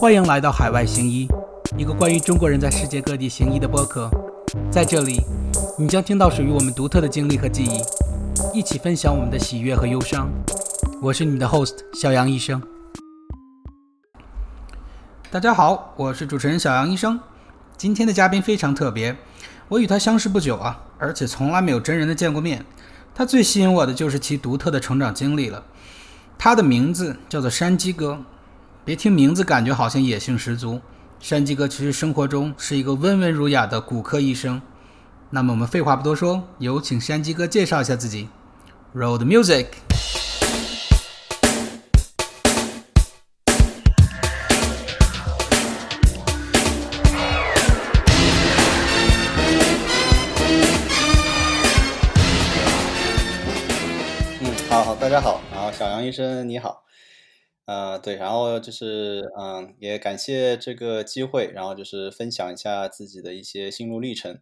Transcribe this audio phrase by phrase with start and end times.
[0.00, 1.28] 欢迎来到海外行医，
[1.76, 4.10] 一个关于中国人在世界各地行医的播客。
[4.70, 5.20] 在这里，
[5.78, 10.30] 你将听到属于我们独特的经历和记忆，一起分享我们的喜悦和忧伤。
[11.02, 12.62] 我是你的 host 小杨医生。
[15.30, 17.20] 大家好，我是主持人小杨医生。
[17.76, 19.14] 今天的嘉宾非常特别，
[19.68, 22.64] 我与他相识不久啊，而且从来没有真人的见过面。
[23.14, 25.62] 他最吸引我的就是其独特的成长经历了。
[26.38, 28.20] 他的名字叫做山鸡哥。
[28.90, 30.80] 别听名字，感觉好像野性十足。
[31.20, 34.60] 山鸡哥其实生活中是一个温文儒雅的骨科医生。
[35.30, 38.28] 那么我们废话不多说，有请山鸡哥介绍一下自己。
[38.92, 39.66] Road music。
[54.40, 56.82] 嗯，好好，大家好，然后小杨医生你好。
[57.70, 64.40] 呃，对，然后就是，嗯，也感谢这个机会，然后就是分享一下自己的一些心路历程，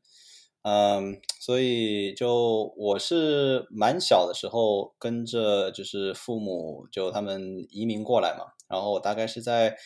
[0.63, 9.77] 嗯，所以就我是蛮小的时候跟着就是父母就他们移民过来嘛，然后我大概是在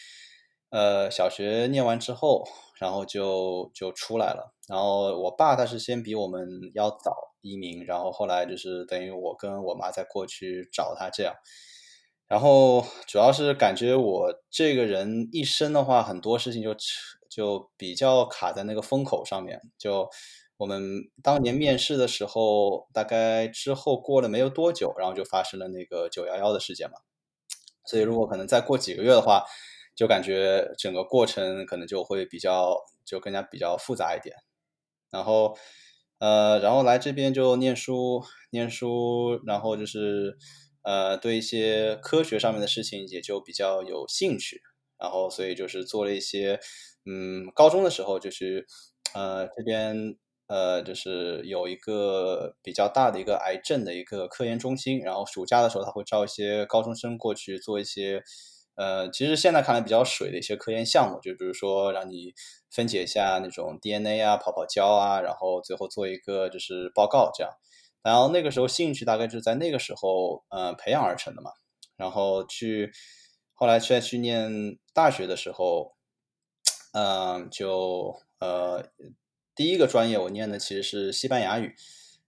[0.70, 2.44] 呃小学念完之后，
[2.78, 11.34] 然后就就出来了，然后我爸他是先比我们要早移民，然后后来就是等于我跟我妈再过去找他这样。
[12.32, 16.74] 然后主要是感觉我这个人一生的话，很多事情就
[17.28, 19.60] 就比较卡在那个风口上面。
[19.76, 20.08] 就
[20.56, 26.96] 我们当年面试的时候，大概之后过了没有多久，然后就发生了那个九幺幺的事件嘛。
[27.84, 29.44] 所以如果可能再过几个月的话，
[29.94, 34.34] 就感觉整个过程可能就会比较就更加比较复杂一点。
[35.10, 35.54] 然后
[36.18, 40.38] 呃，然后来这边就念书念书，然后就是。
[40.82, 44.60] 呃，对一些科学上面的事情也就比较有兴趣，
[44.98, 46.58] 然后所以就是做了一些，
[47.06, 48.66] 嗯，高中的时候就是，
[49.14, 50.16] 呃，这边
[50.48, 58.22] 呃就是有一个比较大的一个癌症的一个科研中心，然后暑假的时候他会招一些高中生过去做一些，
[58.74, 62.34] 呃，其实现在看来比较水的一些科研项目，就比如说让你
[62.70, 67.52] 分解一下那种 DNA 啊、跑跑胶啊，然后最后做一个就是报告这样。
[68.02, 71.50] 然后那个时候兴趣大概就是在那个时候呃培养而成的嘛。
[71.96, 72.90] 然后去
[73.52, 75.94] 后来再去念大学的时候，
[76.92, 78.84] 嗯，就呃
[79.54, 81.74] 第一个专业我念的其实是西班牙语，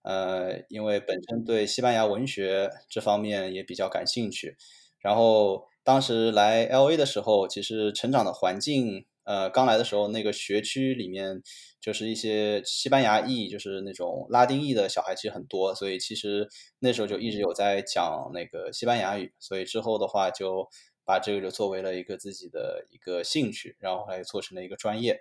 [0.02, 4.56] 呃，因为本身对西班牙文学这方面也比较感兴趣。
[5.00, 9.06] 然后当时来 L A 的时候，其实成长的环境。
[9.24, 11.42] 呃，刚来的时候，那个学区里面
[11.80, 16.46] 就是一些西班牙裔，就是那种拉丁裔的小孩，其实很多，所以其实
[16.80, 20.68] 那时候就一直有在讲那个西班牙语，所以之后的话就
[21.06, 25.18] 把这个就作为了一个自己的一个兴趣，然后来做成了一个专业。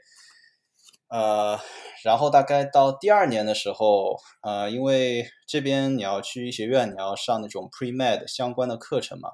[1.07, 1.57] 呃，
[2.03, 9.29] 然后大概到第二年的时候，呃，因为这边你要去医学院，你要上那种 pre med 相关的课程嘛，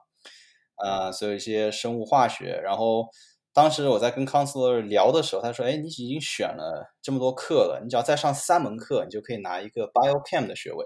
[0.84, 3.08] 呃，所以一些生物化学，然后。
[3.60, 10.86] 当时我在跟 counselor 聊的时候，他说：“哎，你已经选了这么多课了，你只要再上三门课，你就可以拿一个 biochem 的学位。”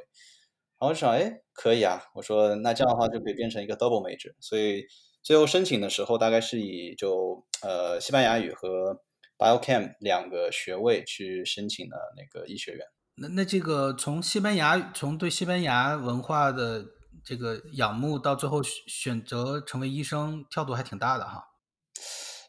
[0.82, 4.88] 然后我想：“哎，可以啊。”我说：“那这样的话就可以变成一个 double major。”所以
[5.22, 9.00] 最后申请的时候，大概是以就呃西班牙语和
[9.38, 12.88] biochem 两个学位去申请的那个医学院。
[13.18, 16.84] 那那这个从西班牙从对西班牙文化的
[17.24, 21.50] 这个仰慕到最后选择成为医生，跳度还挺大的哈。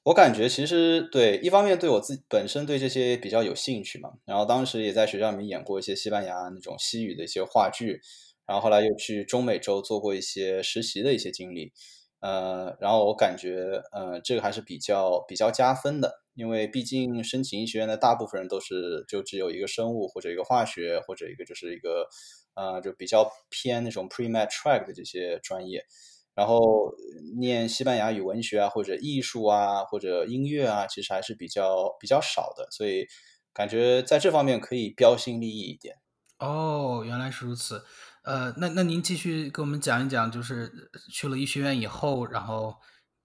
[0.05, 8.03] 我感觉其实对，一方面对我自己本身对这些比较有兴趣嘛，然后当时也在学校里面演过一些西班牙那种西语的一些话剧，
[8.47, 11.73] 然后后来又去中美洲做过一些实习的一些经历，
[12.21, 22.07] 呃，然后我感觉呃这个还是比较比较加分的，因为毕竟申请医学院的大部分人都是就只有一个生物或者一个化学或者一个就是一个
[22.55, 25.87] 呃就比较偏那种 pre med track 的这些专业。
[26.35, 26.93] 然后
[27.37, 33.07] 念西班牙语文学啊，或者艺术啊，或者音乐啊，其实还是比较比较少的，所以
[33.53, 35.97] 感觉在这方面可以标新立异一点。
[36.41, 37.85] 哦，原来是如此。
[38.25, 42.75] 呃，那那您继续给我们讲一讲，就是去了医学院以后，然后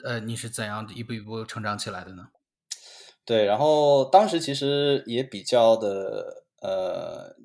[0.03, 2.27] 呃，你是怎样一步一步成长起来的呢？
[3.25, 7.35] 对，然后当时其实也比较的呃，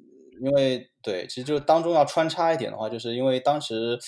[0.42, 3.98] 因为对，其实就当中要穿插一点的话，就是因为当时。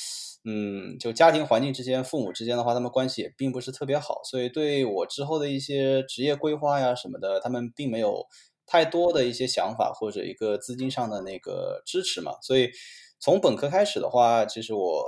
[0.49, 8.25] 嗯，就家庭环境之间，父母之间的话，他们关系也并不是特别好，所以对我之后的一些职业规划呀什么的，他们并没有
[8.65, 12.33] 太多的一些想法或者一个资金上的那个支持嘛。
[12.43, 12.71] 所以
[13.19, 15.05] 从本科开始的话，其实我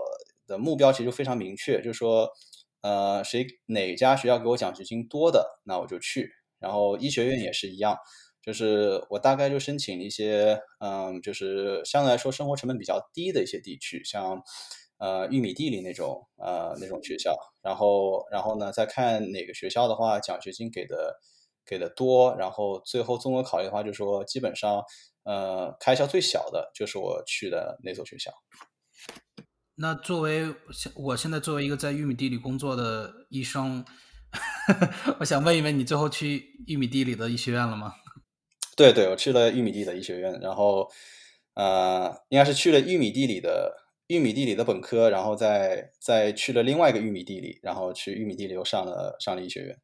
[0.49, 2.29] 的目标其实非常明确，就是说，
[2.81, 6.32] 呃，谁哪家学校给我奖学金多的，那我就去。
[6.58, 7.96] 然后医学院也是一样，
[8.43, 14.43] 就是我大概就申请一些，嗯，就是相对来说生活成本比较低的一些地区，像
[14.98, 17.36] 呃玉米地里那种呃那种学校。
[17.62, 21.18] 然后然后呢，再看哪个学校的话奖学金给的
[21.66, 24.82] 给的多，然后最后综合考虑的话，就说基本上
[25.24, 28.32] 呃开销最小的就是我去的那所学校。
[29.80, 33.84] 那作为现我现在作为一个在玉米地里工作的医生，
[35.20, 37.94] 我想问一问，你最后去玉米地里的医学院了吗？
[38.76, 40.90] 对对，我去了玉米地的医学院，然后
[41.54, 43.72] 呃，应该是去了玉米地里的
[44.08, 49.78] 玉米地里的本科，然后再再去了另外一个玉米地里，然后去玉米地里又上了上了医学院。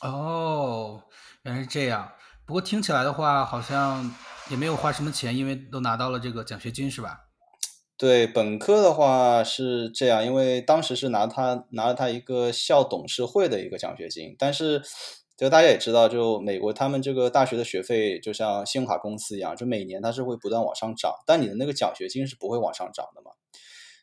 [0.00, 1.02] 哦，
[1.42, 2.12] 原来是这样。
[2.46, 4.10] 不过听起来的话，好像
[4.50, 7.26] 也没有花什么钱，因为都拿到了这个奖学金，是吧？
[7.98, 14.80] 对本科的话是这样，因为当时是拿他拿了他一个校董事会的一个奖学金，但是
[15.36, 23.32] 就大家也知道，就美国他们这个大学的学费就像信用卡公司一样，就每年它是会不断往上涨，但你的那个奖学金是不会往上涨的嘛。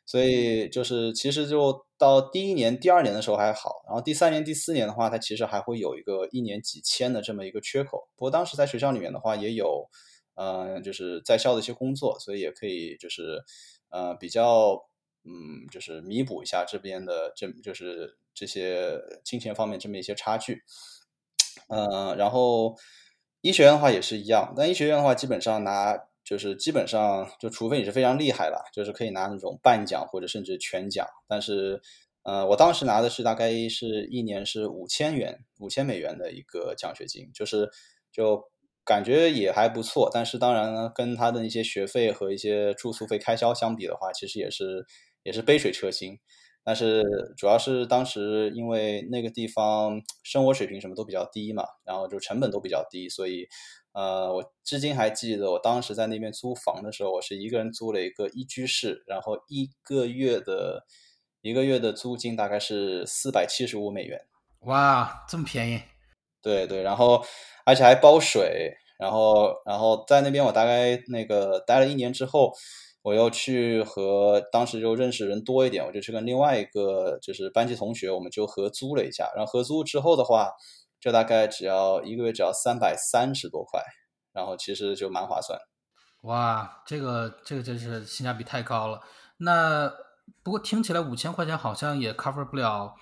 [0.06, 8.08] 所以就是其实就到第一年、第二年的时候还好，然后第三年、第四年的话，它其实还会有一个一年几千的这么一个缺口。
[8.16, 9.90] 不过当时在学校里面的话，也有
[10.36, 13.44] 呃就是在校的一些工作，所以也可以就是。
[13.90, 14.90] 呃，比较，
[15.24, 20.64] 嗯，就是弥补一下这边的这就是这些金钱方面这么一些差距，
[21.70, 22.76] 呃，然后
[23.40, 31.80] 医学院的话也是一样，但医学院的话基本上拿就是基本上就除非你是非常厉害了，就是可以拿那种半奖或者甚至全奖，但是，
[32.24, 37.70] 呃，我当时拿的是大概是一年是五千元五千美元的一个奖学金，就是
[38.12, 38.50] 就。
[38.88, 44.86] 感觉也还不错，但是当然呢，跟他的那些学费和一些住宿费开销相比的话，其实也是
[45.24, 46.20] 也是杯水车薪。
[46.64, 47.02] 但是
[47.36, 53.48] 主要是当时因为那个地方生活水平什么都比较低嘛，然后就成本都比较低，所以
[53.96, 60.86] 呃，我至今还记得我当时在那边租房的时候，我是一个人租了一个一居室，然后一个月的
[61.42, 64.22] 一个月的租金大概是四百七十五美元。
[64.60, 65.82] 哇，这么便宜！
[66.42, 67.24] 对对，然后。
[67.68, 72.54] 而且还包水，然后，然后在那边我大概那个待了一年之后，
[73.02, 79.32] 我又去和当时就认识人多一点，我就去跟另外一个就是班级同学，我们就合租了一下。
[79.36, 80.52] 然后合租之后的话，
[81.06, 83.80] 就大概只要一个月只要三百三十多块，
[84.34, 85.60] 然后其实就蛮划算。
[86.24, 89.00] 哇，这个这个真是性价比太高了。
[89.38, 89.88] 那
[90.42, 92.96] 不过听起来五千块钱好像也 cover 不了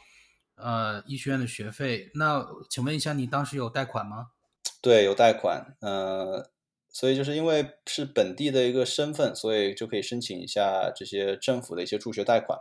[0.58, 2.12] 呃医学院的学费。
[2.16, 4.32] 那请问一下，你当时有贷款吗？
[4.84, 6.52] 对，有贷款，呃，
[6.90, 12.60] 所以就是因为是本地的一个身份，所以就可以申请一下这些政府的一些助学贷款。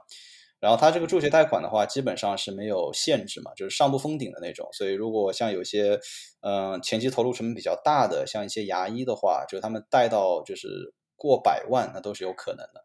[0.62, 4.68] 然后它这个助学贷款的话，基本上是没有限制嘛，就是上不封顶的那种。
[4.72, 5.98] 所以如果像有些，
[6.40, 12.84] 嗯，前期投入成本比较大的，像一些牙医的话，就他们贷到就是过百万，那都是有可能的。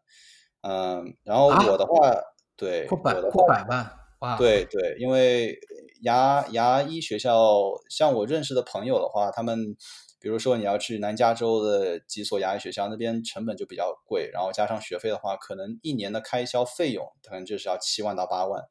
[0.62, 2.12] 嗯，然后我的话，
[2.56, 5.58] 对，过百过百万，哇，对对，因为。
[6.02, 9.74] 牙牙医学校，像我认识的朋友的话，他们
[10.20, 18.62] 比如说你要去南加州的几所牙医学校，那边成本就比较贵，然后加上学费的话，可能一年的开销费用可能就是要七万到八万，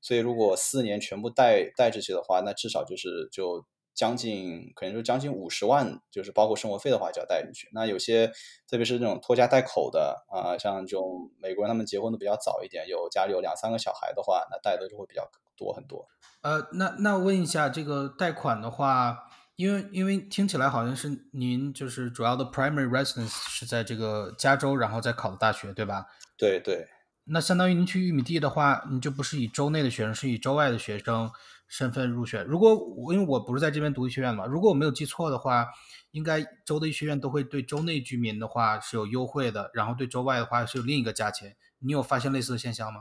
[0.00, 3.64] 所以如果四年全部带带这些的话，那至少就是就
[3.94, 7.68] 将近可能就将近五十万，就是包括生活费的话就要带进去。
[7.72, 8.26] 那有些
[8.68, 16.08] 特别是那种拖家带口的啊，像这种美国人他们结婚的比较早一点，有家里有两三个小孩的话，那带的就会比较多很多。
[16.42, 19.16] 呃，那那问一下，这个贷款的话，
[19.56, 26.06] 因为因为听起来好像是您就是主要的 primary residence 是在这个加州，然后再考的大学，对吧？
[26.36, 26.88] 对对。
[27.26, 31.30] 那相当于您去玉米地的话，你就不是以州内的学生，是以州外的学生
[31.68, 32.42] 身份入学。
[32.42, 35.66] 如果我因为我不是在这边读医学院嘛，如果我没有记错的话，
[36.10, 41.56] 应该州的医学院都会对州内居民的话是有优惠的，然后对州外的话是有另一个价钱。
[41.78, 43.00] 你有发现类似的现象吗？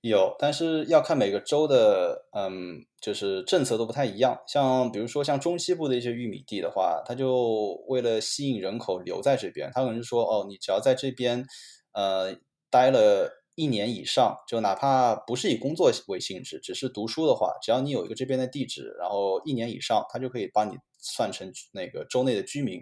[0.00, 4.38] 有，但是要看每个州的，嗯，就是政策都不太一样。
[4.46, 11.44] 像比如说像中西部的一些玉米地的话，它就为了吸引人口留在这边，他可能就说，哦，你只要在这边，
[11.92, 12.36] 呃，
[12.70, 22.80] 待了一年以上，就哪怕不是以工作为性质，只是读书的话，只要你有一个这边的地址，然后一年以上，他就可以帮你算成那个州内的居民，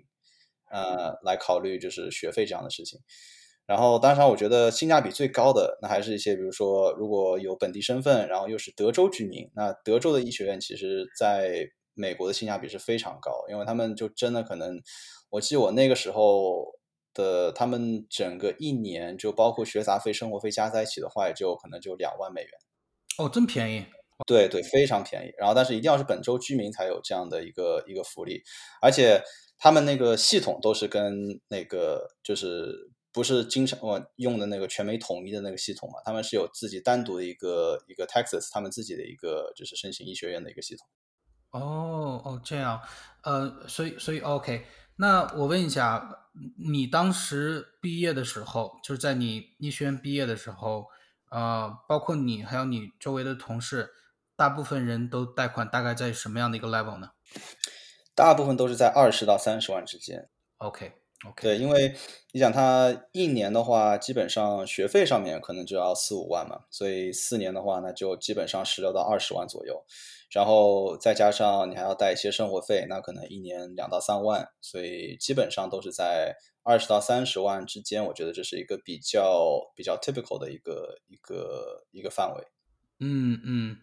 [0.71, 3.01] 呃，来考虑就是学费这样的事情。
[3.67, 14.81] 然后，当然，我觉得性价比最高的那还是一些，比如说，如果有本地身份，然后又是德州居民，那德州的医学院其实在美国的性价比是非常高，因为他们就真的可能，
[15.31, 16.79] 我记得我那个时候
[17.13, 22.51] 的，他们整个一年就包括学杂费、生活费加在一起的话，也就可能就两万美元。
[23.19, 23.85] 哦，真便宜？
[24.27, 25.33] 对对，非常便宜。
[25.37, 28.43] 然后，但是一定要是本州居民才有这样的一个一个福利，
[28.81, 29.23] 而且
[29.59, 31.13] 他们那个系统都是跟
[31.49, 40.87] 那个就是不是经常我用的那个全美统一的那个系统嘛，他们是有自己单独的一个一个 Texas 他们自己的一个就是申请医学院的一个系统。
[41.53, 42.79] 哦哦，这样，
[43.23, 50.85] 呃，所以所以 OK，那我问一下，你当时毕业的时候，就是在你医学院毕业的时候，
[51.31, 53.95] 呃，包括你还有你周围的同事。
[54.39, 57.13] 大部分人都贷款大概在什么样的一个 level 呢？
[58.15, 60.29] 大部分都是在二十到三十万之间。
[60.59, 60.93] OK
[61.25, 61.95] OK，对，因为
[62.33, 69.83] 你想他一年的话，基本上学费上面可能就要四五万嘛，所以四年的话，那就基本上十六到二十万左右，
[70.31, 78.05] 然后再加上你还要带一些生活费，那可能一年两到三万，所以基本上都是在二十到三十万之间。
[78.05, 82.45] 我觉得这是一个比较比较 typical 的一个一个一个范围。
[83.01, 83.77] 嗯嗯。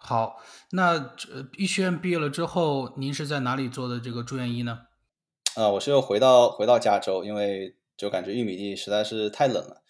[0.00, 1.16] 好，那
[1.56, 4.82] 医学院毕业了之后，您是在哪里做的这个住院医呢？
[5.54, 9.82] 啊，我是又回到回到加州，因为就感觉玉米地实在是太冷了，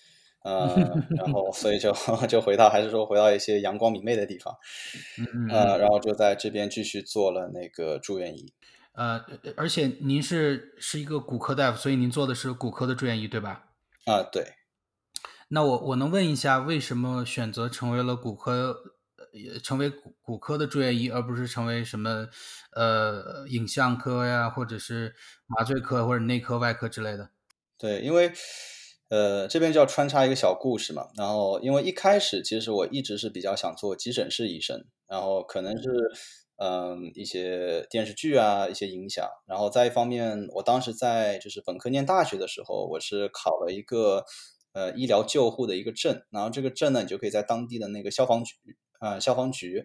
[0.44, 0.74] 呃，
[1.10, 1.92] 然后所以就
[2.26, 4.54] 就回到还是说回到一些阳光明媚的地方，
[5.50, 8.52] 呃，然后就在这边继续做了那个住院医。
[8.92, 9.24] 呃，
[9.56, 13.66] 而且您是是一个骨科大夫，所以您做的是骨科的住院医，对吧？
[14.06, 14.54] 啊，对。
[15.50, 18.76] 那我我能问一下，为什么选择成为了骨科？
[19.42, 22.26] 也成为骨骨科的住院医，而不是成为什么
[22.72, 25.14] 呃影像科呀，或者是
[25.46, 27.30] 麻醉科或者内科、外科之类的。
[27.78, 28.32] 对，因为
[29.08, 31.08] 呃这边就要穿插一个小故事嘛。
[31.16, 35.88] 然后因为一开始其实我一直是比较想做急诊室医生，然后可能是
[36.56, 39.24] 嗯一些电视剧啊一些影响。
[39.46, 44.24] 然后再一方面，我当时在就是本科念大学的时候，我是考了一个
[44.72, 48.56] 呃医疗救护的一个证，然后这个证呢，你就可以在当地的那个消防局。
[49.00, 49.84] 嗯，消防局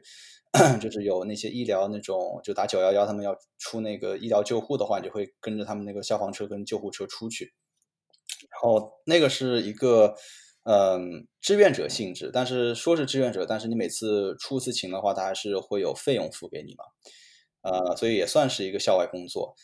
[0.80, 7.54] 就是有那些医疗那种，就打九幺幺，他们要出那个医疗救护的话，你就会跟着他们那个消防车跟救护车出去。
[8.52, 10.16] 然后那个是一个
[10.64, 16.84] 嗯志愿者性质，但是说是志愿者，但是你每次出一次勤的话，他还是会有费用付给你嘛。
[17.62, 19.56] 呃，所以也算是一个校外工作。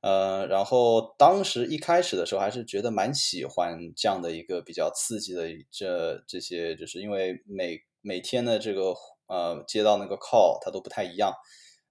[0.00, 8.94] 呃，然后当时一开始的时候，还是觉得蛮喜欢这样的一个比较刺激的这这些，就是因为每每天的这个
[9.28, 11.32] 呃接到那个 call，它都不太一样，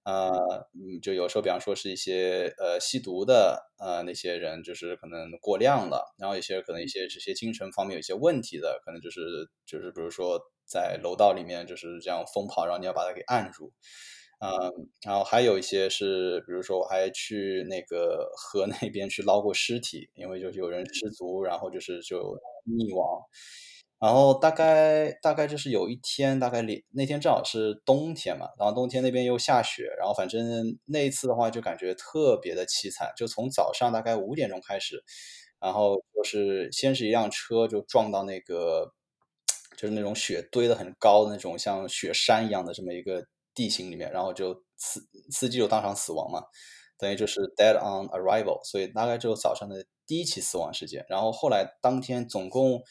[0.04, 0.30] 呃，
[0.74, 9.20] 嗯，就有时候比方说是一些呃吸毒的呃那些人，就是可能过量了，然后有些可能一些这些精神方面有一些问题的，可能就是
[9.66, 13.72] 就是比如说在楼道里面就是这样疯跑，然后你要把他给按住。
[14.44, 14.50] 嗯，
[15.06, 22.18] 然后还有一些是，比如说我还去那个河那边去捞过尸体，因为就是有人失足，然后就是就
[22.66, 23.22] 溺亡。
[24.02, 35.04] 然后大概大概就是有一天，大概那那天正好是冬天嘛，然后冬天那边又下雪，然后反正那一次的话就感觉特别的凄惨，就从早上大概五点钟开始，
[35.60, 38.92] 然后就是先是一辆车就撞到那个，
[39.76, 43.24] 就是那种雪堆的很高的那种像雪山一样的这么一个。
[43.54, 44.98] 地形里面，然后就司
[45.30, 46.42] 司机就当场死亡嘛，
[46.96, 51.04] 等于就是 dead on arrival，所以大概只有早上的第一起死亡事件。
[51.06, 52.82] 然后后来当天总共，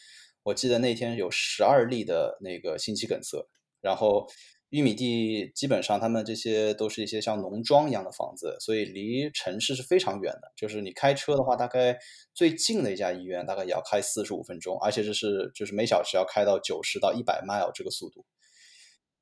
[0.43, 3.48] 我记得那天有十二例的那个心肌梗塞。
[3.81, 4.27] 然后
[4.69, 10.51] 玉米地基本上他们这些都是一些像农庄一样的房子，所以离城市是非常远的。
[10.55, 11.98] 就是你开车的话，大概
[12.33, 18.25] 最近的一家医院大概也要开四十五分钟，而且这是就是每小时要开到九十到一百 mile 这个速度。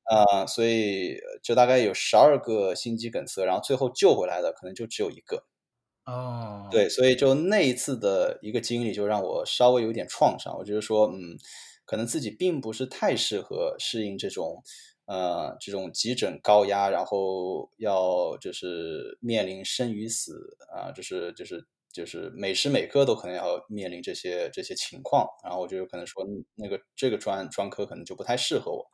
[0.04, 5.44] 啊，所以就大概有十二个心肌梗塞，然后最后救回来的可能就只有一个。
[6.10, 10.56] 哦，对，所以就那一次的一个经历，就让我稍微有点创伤。
[10.58, 11.36] 我觉得说，嗯，
[11.84, 14.62] 可能自己并不是太适合适应这种，
[15.06, 25.26] 呃，这种急诊高压，然后要就是面临生与死啊，就是就是就是每时每刻都可能要面临这些这些情况。
[25.44, 26.24] 然后我就可能说，
[26.56, 28.86] 那个这个专专科可能就不太适合我。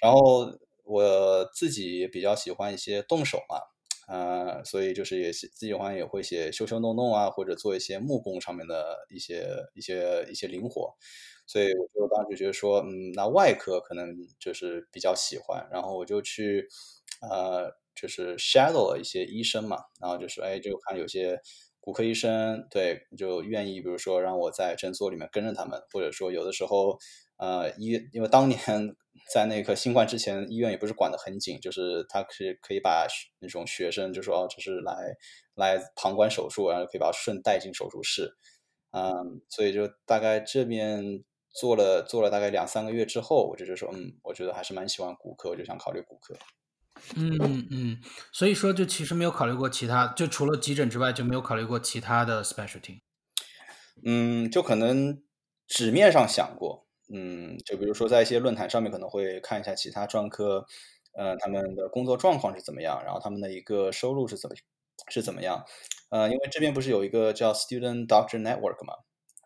[0.00, 0.50] 然后
[0.84, 3.56] 我自己比较喜欢一些动手嘛，
[4.08, 10.94] 呃，所以就是也自喜欢也会写修修弄弄啊，或者做一些木工上面的一些一些一些灵活，
[11.46, 16.68] 所以我就当时觉得说，嗯，那外科可能就是比较喜欢，然后我就去
[17.22, 21.40] 呃，就是 shadow 了一些医生嘛，然后就是哎，就看有些
[21.80, 26.98] 骨科医生对就愿意，比如说让我在诊所里面跟着他们，或者说有的时候。
[27.38, 28.60] 呃，医因为当年
[29.32, 33.06] 在那个新冠之前，医院也不是管得很紧，就是他是可以把
[33.40, 35.14] 那种学生就说哦，就是来
[35.54, 38.36] 来旁观手术，然后可以把顺带进手术室，
[38.90, 46.34] 嗯，所以就大概这边做了做了大概两三个月之后，我就就说，嗯，我觉得还是蛮喜欢骨科，我就想考虑骨科。
[47.16, 48.00] 嗯嗯嗯，
[48.32, 53.00] 所以说就其实没有考虑过其他，就除了急诊之外就没有考虑过其他的 specialty。
[54.04, 55.22] 嗯，就可能
[55.66, 60.64] 纸面上想过，嗯，就比如说在一些论坛上面可能会看一下其他专科，
[61.12, 64.56] 呃，他们的工作状况是怎么样，然后他们的一个收入是怎么
[65.10, 65.64] 是怎么样，
[66.10, 68.94] 呃，因为这边不是有一个叫 Student Doctor Network 嘛，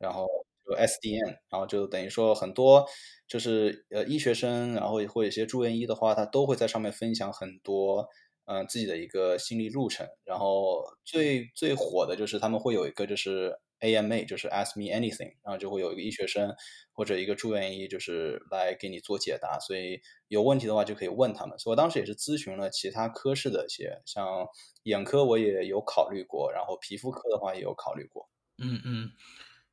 [0.00, 0.26] 然后
[0.64, 2.86] 就 SDN，然后就等于说很多
[3.26, 8.08] 就是呃医学生，然后或者一些住院医的话，他都会在上面分享很多。
[8.48, 16.54] 嗯，自己的一个心理路程，然后最最火的就是他们会有一个就是 AMA，就是 Ask Me Anything，然后就会有一个医学生
[16.92, 21.58] 或者一个住院医，就是来给你做解答，所以有问题的话就可以问他们。
[21.58, 24.46] 所以我当时也是咨询了其他科室的一些，像
[24.84, 28.28] 眼科我也有考虑过，然后皮肤科的话也有考虑过。
[28.58, 29.10] 嗯嗯，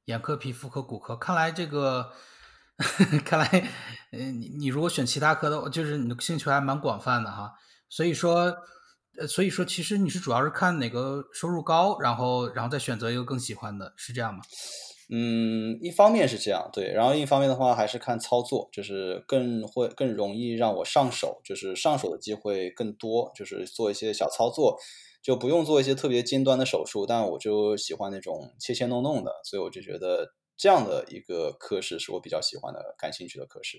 [0.05, 2.12] 眼科、皮肤科、骨科，看来这个，
[3.24, 3.48] 看来，
[4.12, 7.53] 嗯，你你如果选其他科的，就是你的兴趣还蛮广泛的哈。
[7.88, 8.53] 所以说，
[9.20, 14.41] 呃，所以说，其实你是主要是看哪个收入高，然后，然后再选择一个更喜欢的，是这样吗？
[15.10, 24.79] 嗯，一方面是这样，对，然后另一方面的话还是看操作，就是更会更容易让我上手，就是上手的机会更多，就是做一些小操作，
[25.22, 33.77] 就不用做一些特别尖端的手术，但我就喜欢那种切切弄弄的，所以我就觉得这样的一个科室是我比较喜欢的、感兴趣的科室。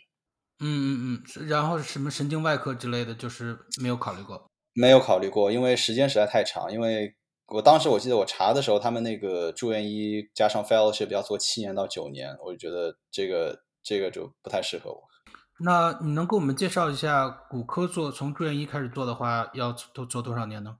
[0.60, 4.46] 嗯嗯嗯，然后什么神经外科之类的，就是没有考虑过。
[4.74, 6.70] 没有考虑过，因为时间实在太长。
[6.70, 7.14] 因为
[7.46, 15.02] 我当时我记得我查的时候，他们那个住院医加上 fellowship 要做七年到九年，我就觉得这个这个就不太适合我。
[15.60, 20.78] 那你能给我们介绍一下骨科做从住院医开始做的话，要做做多少年呢？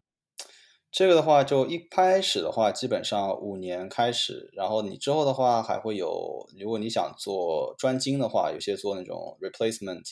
[0.91, 10.03] 这个的话，就一开始的话，基本上五年开始，然后你之后的话还会有，如果你想做专精的话，有些做那种 replacement，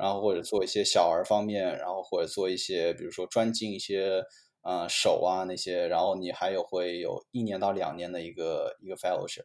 [0.00, 4.22] 然后或者做一些小儿方面，然后或者做一些，比如说专精一些，
[4.62, 9.44] 呃，手啊那些，然后你还有会有一年到两年的一个一个 fellowship。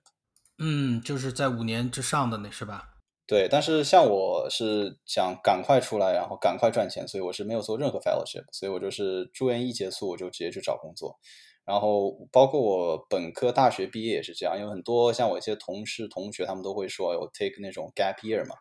[0.57, 2.91] 嗯，就是在五年之上的那是吧？
[3.27, 11.19] 对，但是像我是想赶快出来，然后赶快赚钱，所以我是没有做任何 fellowship，所以我就是住院一结束我就直接去找工作，
[11.65, 18.55] 然后包括我本科大学毕业也是这样，因为很多像我一些同事同学他们都会说我 take 那种 gap year 嘛，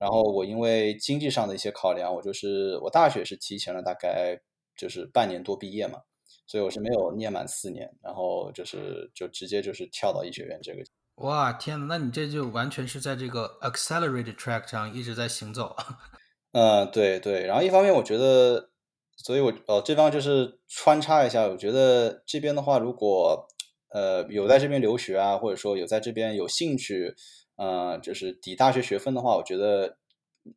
[0.00, 4.40] 然后我因为经济上的一些考量，我就是我大学是提前了大概
[4.74, 5.98] 就是半年多毕业嘛，
[6.46, 10.82] 所以我是没有念满四年，然后就是就直接就是跳到医学院这个。
[11.16, 15.76] 哇，天呐，那你这就完全是在这个 accelerated track 上一直在行走。
[16.52, 17.44] 嗯，对对。
[17.44, 18.70] 然后一方面，我觉得，
[19.18, 23.46] 所以我呃这方就是穿插一下，我觉得这边的话，如果
[23.90, 27.14] 呃有在这边留学啊，或者说有在这边有兴趣，
[27.60, 29.98] 呃，就是抵大学学分的话，我觉得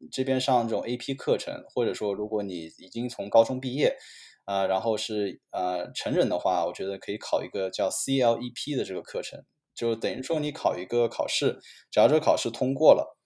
[0.09, 3.97] 这边上这种 AP 课程，或者说如果你已经从高中毕业，
[4.45, 9.43] 啊，然后是呃成人的话，我觉得可以考一个叫 CLEP 的这个课程。
[9.75, 11.59] 就等于说你考一个考试，
[11.91, 13.17] 只要这个考试通过了，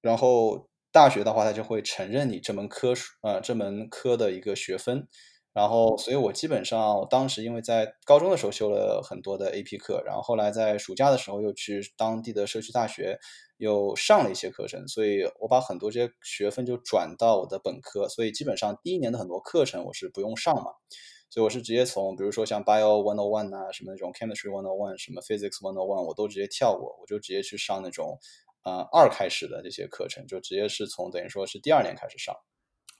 [0.00, 5.06] 然后大学的话，他就会承认你这门科数，呃，这门科的一个学分。
[5.54, 13.18] 然后，所以我基本上当时因为在高中的时候修了很多的 AP 课，然后后来在暑假的时候又去当地的社区大学
[13.56, 20.72] 又上了一些课程，所以我把很多这些学分就转到我的本科，所以基本上第一年的很多课程我是不用上嘛。
[21.30, 28.20] 所以我是直接从，比如说像 Bio One O One 啊，什么那种 Chemistry One O One，什么 Physics One O One，我都直接跳过，我就直接去上那种，
[28.62, 32.36] 呃，二开始的这些课程，就直接是从等于说是第二年开始上。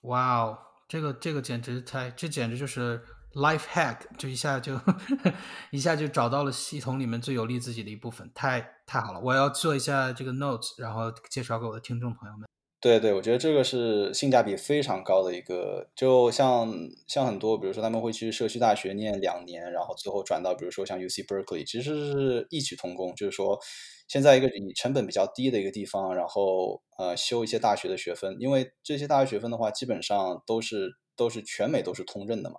[0.00, 0.58] 哇哦，
[0.94, 3.02] 这个这个简直太，这简直就是
[3.32, 4.78] life hack，就一下就
[5.72, 12.48] 一下就找到了系统里面最有利自己的一部分，太太好了，我要做一下这个 notes，然后介绍给我的听众朋友们。
[12.84, 16.70] 对对，我觉得这个是性价比非常高的一个，就像
[17.06, 23.58] 像很多，比如说他们会去社区大学念两年，然后最后转到比如说像 U C Berkeley，其实是异曲同工，就是说
[24.06, 32.56] 现在一个你成本比较低的一个地方，然后呃修一些大学的学分，因为这些大学学分的话，基本上都是都是全美都是通认的嘛，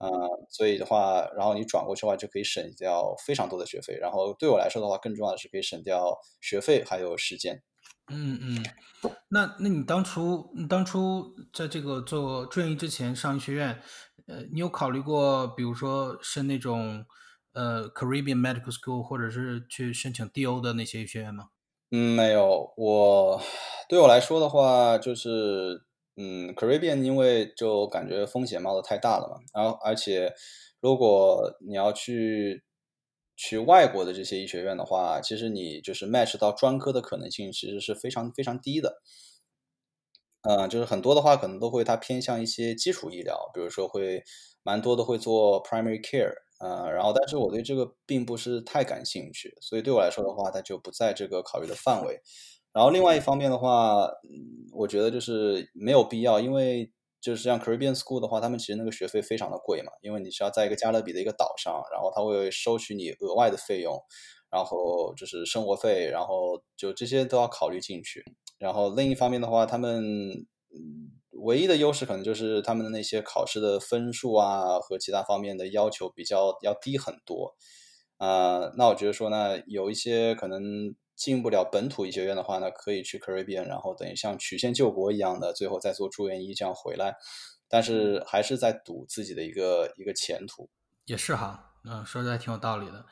[0.00, 0.10] 呃，
[0.50, 7.62] 所以的话，然后你转过去的话就可以省掉非常多的学费，然后对我来说的话，更重要的是可以省掉学费还有时间。
[8.08, 8.64] 嗯嗯，
[9.30, 13.80] 那那你当初你当初在这个做住院医之前上医学院，
[14.26, 17.04] 呃，你有考虑过，比如说申那种
[17.52, 21.48] 呃 Caribbean Medical School，或者是去申请 DO 的那些医学院吗？
[21.90, 22.72] 嗯，没有。
[22.76, 23.40] 我
[23.88, 25.82] 对我来说的话，就是
[26.16, 29.36] 嗯 Caribbean，因为就感觉风险冒的太大了嘛。
[29.54, 30.32] 然后而且
[30.80, 32.64] 如果你要去
[33.36, 39.02] 去外国的这些医学院的话，其实你就是 match 到专科的可能性其实是非常非常低的。
[40.42, 44.22] 嗯，就是很多的话可能都会它偏向一些基础医疗，比如说会
[44.62, 46.32] 蛮多的会做 primary care，
[46.64, 52.20] 嗯，然后但是我对这个并不是太感兴趣，所以对我来说的话，它就不在这个考虑的范围。
[52.72, 56.92] 然后另外一方面的话，嗯，我觉得就是没有必要，因为
[57.26, 64.00] 就是像 Caribbean School 的话，他们其实那个学费非常的贵嘛，因为你是要在一个加勒比的一个岛上，然后他会收取你额外的费用，
[64.48, 68.22] 然后就是生活费，然后就这些都要考虑进去。
[68.60, 70.04] 然后另一方面的话，他们
[70.70, 77.56] 嗯唯一的优势可能就是他们的那些考试的分数啊和其他方面的要求比较要低很多。
[78.18, 80.62] 啊，那我觉得说呢，有一些可能
[81.16, 87.16] 进不了本土医学院的话呢，可以去 Caribbean，然后等于像曲线救国一样的，最后再做住院医这样回来。
[87.68, 90.70] 但是还是在赌自己的一个一个前途。
[91.06, 93.06] 也是哈，嗯，说的还挺有道理的。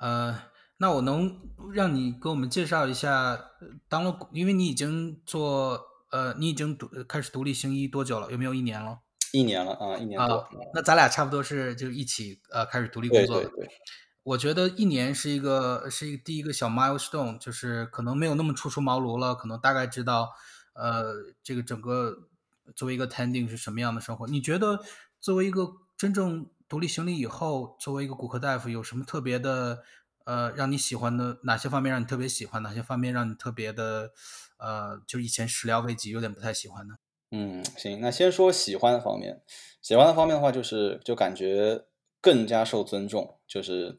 [0.00, 0.42] 呃，
[0.78, 1.40] 那我能
[1.72, 3.52] 让你给我们介绍一下，
[3.88, 8.30] 当了，因为你已经做，呃，你已经独开始独立行医多久了？
[8.32, 8.98] 有没有一年了？
[9.32, 10.48] 一年了啊，一年多。
[10.74, 13.48] 那咱俩差不多是就一起呃开始独立工作的。
[13.48, 13.74] 对对对。
[14.22, 20.30] 我觉得一年是一个是一个第一个小 milestone，就是可能没有那么初出茅庐了，可能大概知道，
[20.74, 22.28] 呃，这个整个
[22.76, 24.26] 作为一个 tending 是什么样的生活。
[24.26, 24.80] 你觉得
[25.20, 29.82] 作为一个真正独立行李以后，作为一个骨科大夫，有什么特别的，
[30.24, 34.12] 呃，让你喜欢的哪些方面让你特别喜欢，哪些方面让你特别的，
[34.58, 36.96] 呃，就以前始料未及，有点不太喜欢呢？
[37.30, 39.40] 嗯，行，那先说喜欢的方面，
[39.80, 41.86] 喜欢的方面的话，就是就感觉。
[42.22, 43.98] 更加受尊重，就是，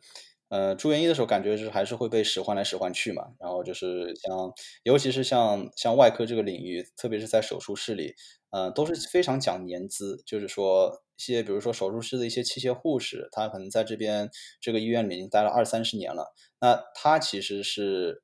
[0.49, 4.51] 呃，住院医的时候感觉是还是会被使唤来使唤去嘛，然后就是像，
[4.83, 8.15] 尤其是像像外科这个领域，特别是在手术室里，
[8.49, 14.29] 呃，都是非常讲年资，就是说一些比如说手术室的一些器械护士，他可能在这边
[14.61, 18.23] 这个医院里已经待了二三十年了，那他其实是，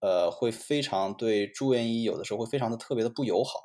[0.00, 3.60] 呃，会非常对住院医有的时候会非常的特别的不友好，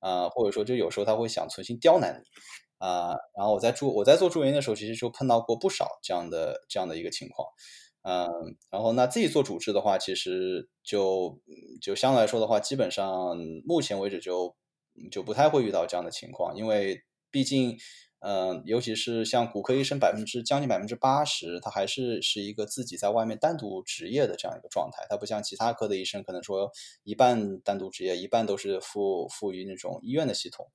[0.00, 2.28] 啊，或者说就有时候他会想存心刁难你。
[2.78, 7.48] 啊，然后我在住我在做住院的时候，其实就碰到过不少这样的这样的一个情况，
[8.02, 8.28] 嗯，
[8.70, 11.40] 然后那自己做主治的话，其实就
[11.82, 14.56] 就相对来说的话，基本上目前为止就
[15.10, 17.76] 就不太会遇到这样的情况，因为毕竟，
[18.20, 26.70] 嗯，尤其是像骨科医生百分之将近百分之八十，他还是是一个自己在外面单独执业的这样一个状态，他不像其他科的医生，可能说
[27.04, 30.66] 一半单独执业，一半都是附附于那种医院的系统。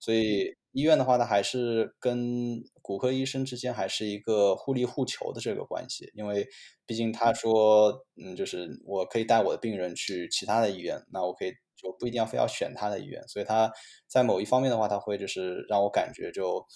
[0.00, 6.48] 所以医院的话，它还是跟骨科医生之间还是一个互利互求的这个关系，因为
[6.86, 13.70] 毕竟他说，嗯，就是我可以带我的病人去其他的医院，那我可以就不一定要非要选他的医院，所以他
[14.08, 16.66] 在某一方面的话，他会就是让我感觉就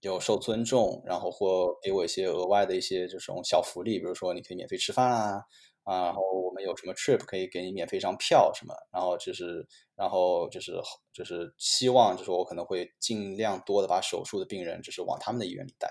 [0.00, 5.42] 有受尊重，然后或给我一些额外的一些这种小福利，比如说你可以免费吃饭啊。
[5.86, 10.72] 啊，然后我们有什么 trip 可以给你免费一张票什么，然后就是，然后就是
[11.12, 15.86] 就是希望就是我可能会尽量多的把手术的病人就是往他们的医院里带，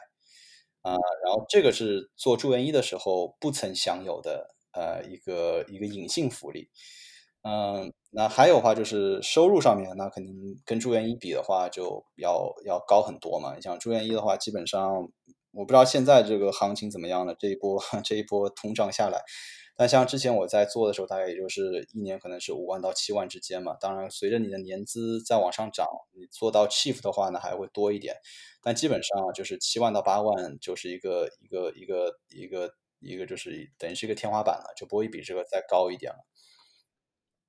[0.82, 0.92] 啊，
[1.24, 6.70] 然后这个是做住院医的时候不曾享有的呃一个一个隐性福利，
[7.44, 15.10] 嗯，那还有话就是收入上面，那肯定跟住院医比的话就要要高很多嘛，你像住院医的话，基本上
[15.54, 19.22] 我不知道现在这个行情怎么样了，这一波 这一波通胀下来。
[19.78, 23.76] 但像之前我在做的时候，大概也就是一年可能是五万到七万之间嘛。
[23.80, 28.16] 当然，随着你的年资再往上涨，你做到 chief 的话呢，还会多一点。
[28.62, 36.20] 但基本上就是七万到八万，就是一个一个一个一个一个，就是等于是一个天花板了，就不会比这个再高一点了。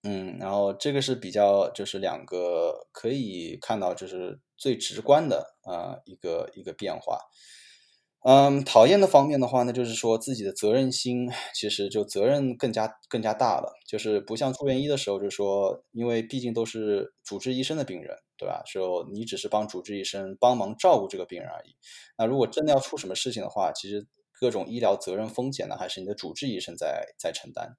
[0.03, 7.21] 嗯，然后这个是比较就是两个可以看到就是最直观的啊一个一个变化。
[8.25, 18.63] 嗯，讨厌的方面的话，呢就是说自己的责任心其实就责任更加更加大了，就是不像住院医的时候，就是说，因为毕竟都是主治医生的病人，对吧？
[18.67, 21.77] 就你只是帮主治医生帮忙照顾这个病人而已。
[22.19, 24.05] 那如果真的要出什么事情的话，其实
[24.41, 27.77] 各种医疗责任风险呢，还是你的主治医生在在承担。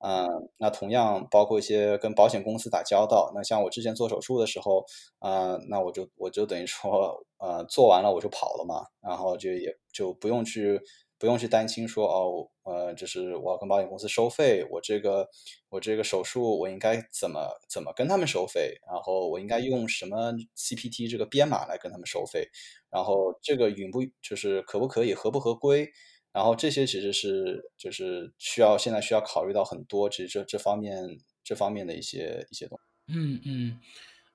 [0.00, 0.26] 嗯，
[0.58, 3.32] 那同样包括一些跟保险公司打交道。
[3.34, 4.84] 那像我之前做手术的时候，
[5.18, 10.80] 啊，那我就我就等于说，呃，做完了我就跑了嘛，然后就也就不用去
[11.18, 15.28] 不用去担心说，哦，呃，就是我要跟保险公司收费，我这个
[15.68, 22.48] 我这个手术我应该怎么怎么跟他们收费，然后我应该用什么 CPT 这个编码来跟他们收费，
[22.90, 25.88] 然后这个允不就是可不可以合不合规？
[26.32, 33.14] 然后这些其实是就是需要现在需要考虑到很多，其实这这方面这方面的一些一些东西。
[33.14, 33.80] 嗯嗯，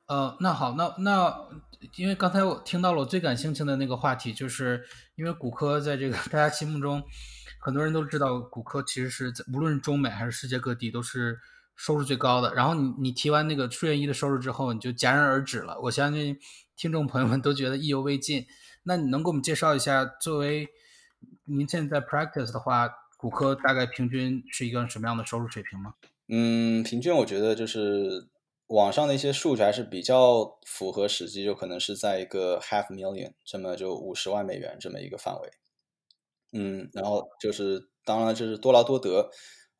[0.07, 1.47] 呃，那好，那那
[1.95, 4.83] 因为刚才我听到了我最感兴趣的那个话题，就是
[5.15, 7.03] 因为骨科在这个 大家心目中
[7.61, 11.37] 很多人都知道骨科其实是在无论是中美还是世界各地都是
[11.75, 12.53] 收入最高的。
[12.53, 15.79] 然后你你提完那个住院医的收入之后，你就戛然而止了。
[15.81, 16.37] 我相信
[16.75, 18.45] 听众朋友们都觉得意犹未尽。
[18.83, 20.67] 那你能给我们介绍一下，作为
[21.45, 25.95] 您现在 practice 的话，骨科大概平均是一个什么样的收入水平吗？
[26.27, 28.29] 嗯，平均我觉得就是
[28.67, 35.51] 网上的一些数据还是比较符合实际，就可能是在一个 half million 这么就五十万美元这么一个范围。
[36.53, 39.29] 嗯，然后就是当然就是多劳多得。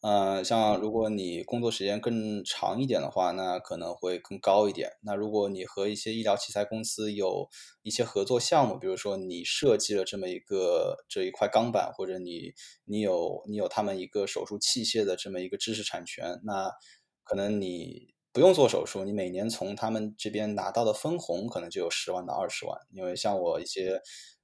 [0.03, 4.91] 呃，像如果你工作时间更长一点的话，那可能会更高一点。
[5.01, 7.47] 那如果你和一些医疗器材公司有
[7.83, 12.51] 一些合作项目，比如说你设计了这么一个这一块钢板，或者你
[12.83, 16.69] 你有你有他们一个手术器械的这么一个知识产权，那
[17.23, 22.77] 可能你不用做手术，你每年从他们这边拿到的分红可能就有十万到二十万。
[22.91, 24.01] 因为像我一些。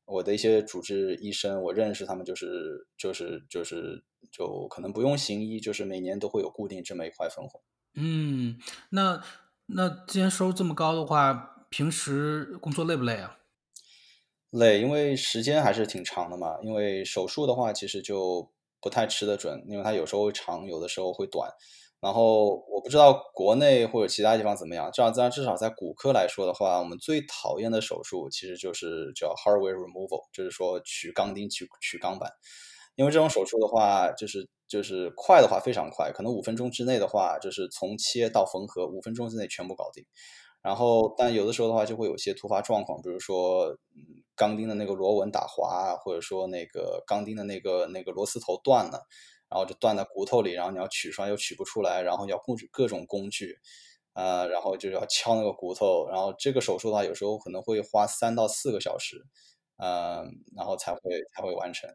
[0.09, 7.61] 我的一些主治医生，我认识他们，就是就是就是就可能不用行医，就是每年都会有固定这么一块分红。
[7.95, 8.57] 嗯，
[8.89, 9.21] 那
[9.67, 13.37] 那既然收入这么高的话，平时工作累不累啊？
[14.49, 16.57] 累，因为时间还是挺长的嘛。
[16.63, 21.51] 因为手术的话，其实就不太吃得准，因为它有时候会长，有的时候会短。
[22.01, 32.31] 然后我不知道国内或者其他地方怎么样，这样自然至少在骨科来说的话，我们最讨厌的手术其实就是叫 hardware removal，就是说取钢钉、取取钢板。
[32.95, 40.05] 因为这种手术的话，就是就是快的话非常快，可能五分钟之内的话，就是从切到缝合，五分钟之内全部搞定。
[40.61, 44.03] 然后，但有的时候的话，就会有些突发状况，比如说，嗯，
[44.35, 49.05] 钢钉的那个螺纹打滑，或者说那个钢钉的那个那个螺丝头断了。
[49.49, 53.57] 然后就断在骨头里，然后你要取出来又取不出来，然后要雇各种工具，
[54.13, 59.25] 呃，然后就要敲那个骨头，然后这个手术的话，有时候可能会花三到四个小时，
[59.77, 60.99] 嗯，然后才会
[61.35, 61.89] 才会完成。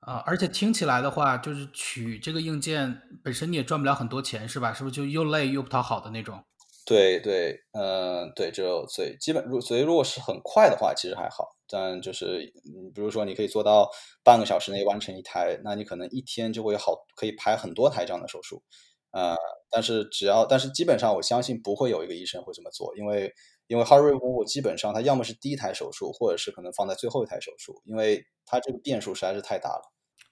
[0.00, 4.72] 啊，而且听起来的话，就是取这个硬件本身你也赚不了很多钱，是吧？
[4.72, 6.44] 是不是就又累又不讨好的那种？
[6.86, 11.57] 对对，嗯，对，就所以基本如所以如果是很快的话，其实还好。
[11.70, 12.52] 但就是，
[12.94, 13.90] 比如说你可以做到
[14.24, 18.62] 半个小时内完成一台，那你可能一天就会好可以排很多台这样的手术，
[19.10, 19.36] 呃，
[19.70, 23.32] 但是只要但是基本上我相信不会有一个医生会这么做，因为
[23.66, 29.82] 因为 Harry Wu 基本上他要么是第一台手术，或者是可能放在最后一台手术，因为他这个变数实在是太大了。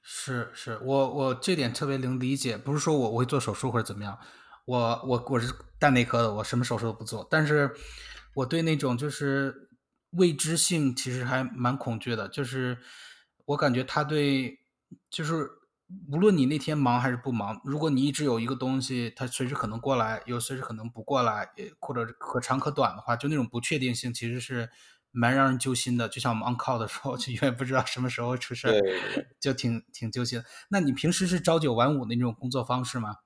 [0.03, 4.19] 是是，我我这点特别能理解，不是说我我会做手术或者怎么样，
[4.65, 7.71] 我我我是干内科的，我什么手术都不做，但是
[8.35, 9.66] 我对那种就是。
[10.11, 12.79] 未知性其实还蛮恐惧的，就是
[13.45, 14.59] 我感觉他对，
[15.11, 15.49] 就是
[16.11, 24.71] 无论你那天忙还是不忙，如果你一直有一个东西，它随时可能过来，又随时可能不过来，或者可长可短的话，就那种不确定性其实是
[25.11, 26.09] 蛮让人揪心的。
[26.09, 28.83] 就像我们 on call 的时候，就永远不知道什么时候出事，
[29.39, 30.43] 就挺挺揪心。
[30.71, 33.17] 那你平时是朝九晚五的那种工作方式吗？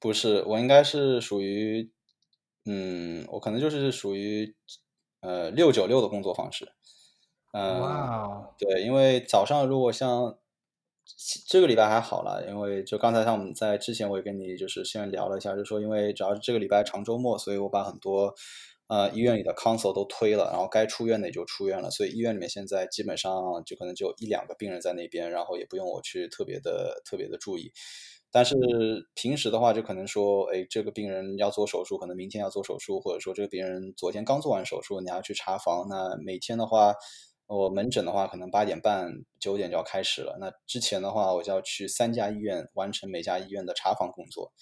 [0.00, 1.92] 不是，我应该是属于，
[2.64, 4.56] 嗯，我可能就是属于。
[5.26, 6.68] 呃，六九六的工作方式，
[7.52, 10.38] 嗯，对，因为早上如果像
[11.48, 18.32] 这个礼拜还好了，因为就刚才像我们在之前我也跟你就是先聊了一下，就说因为主要是这个礼拜长周末，所以我把很多
[18.86, 23.32] 呃医院里的 console 都推了，然后该出院的也就出院了，所以医院里面现在基本上
[23.64, 27.72] 就可能就一两个病人在那边，然后也不用我去特别的特别的注意。
[28.36, 28.54] 但是
[29.14, 35.86] 平时的话，就可能说，哎，这个病人要做手术，可能明天要做手术，或者说这个病人昨天刚做完手术，你要去查房。
[35.88, 36.94] 那每天的话，
[37.46, 40.36] 我门诊的话，可能八点半、九点就要开始了。
[40.38, 44.52] 那之前的话，我就要去三家医院完成每家医院的查房工作，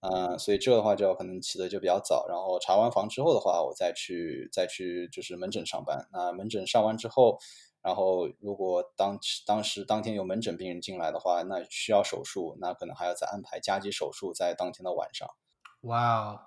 [0.00, 2.26] 啊，所以这个的话就要可能起的就比较早。
[2.28, 6.08] 然后查完房之后的话，我再去再去就是门诊上班。
[6.12, 7.38] 那门诊上完之后。
[7.82, 15.28] 然后，如果当当时当天有门诊病人进来的话，那需要手术，那可能还要再安排加急手术在当天的晚上。
[15.82, 16.40] 哇哦，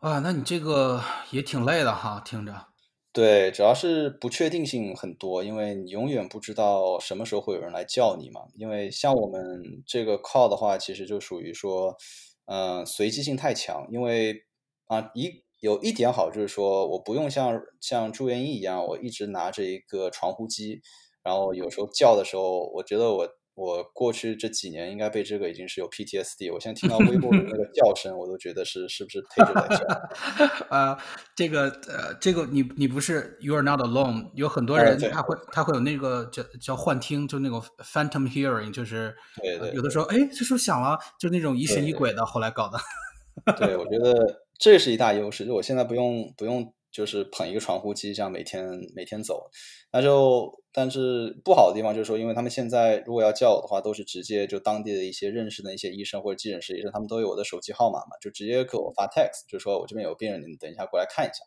[0.00, 2.66] 哇，那你这个也挺累的哈，听着。
[3.12, 8.42] 对，主要是不确定性很多，因为你永远不知道什么时候会有人来叫你嘛。
[8.56, 11.96] 因为像我们这个 call 的话，其实就属于说，
[12.44, 13.86] 嗯，随机性太强。
[13.90, 14.44] 因为
[14.86, 15.45] 啊，一。
[15.66, 20.80] 有一点好就是说，我不用像像住院医一样，我一直拿着一个传呼机，
[21.24, 26.54] 然后有时候叫的时候，我觉得我我过去这几年应该被这个已经是有 PTSD。
[26.54, 30.66] 我现在听到微波炉那个叫声，我都觉得是是不是配置在叫？
[30.68, 30.96] 啊，
[31.34, 42.78] 这个呃，这个你你不是 You are not alone，有很多人他会他会有那个叫叫幻听，就那种 phantom hearing，就是对对，有的时候哎，这时候响了，就那种疑神疑鬼的，后来搞的。
[43.58, 44.45] 对，我觉得。
[44.58, 49.50] 这是一大优势，就我现在不用不用就是捧一个传呼机，这样每天每天走。
[49.92, 61.44] 那就但是不好的地方就是说，因为他们现在如果要叫我的话，都是直接就当地的一些认识的一些医生或者急诊室医生，他们都有我的手机号码嘛，就直接给我发 text，就说我这边有病人，你等一下过来看一下。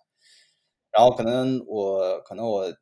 [0.91, 2.74] 然后可能我可能我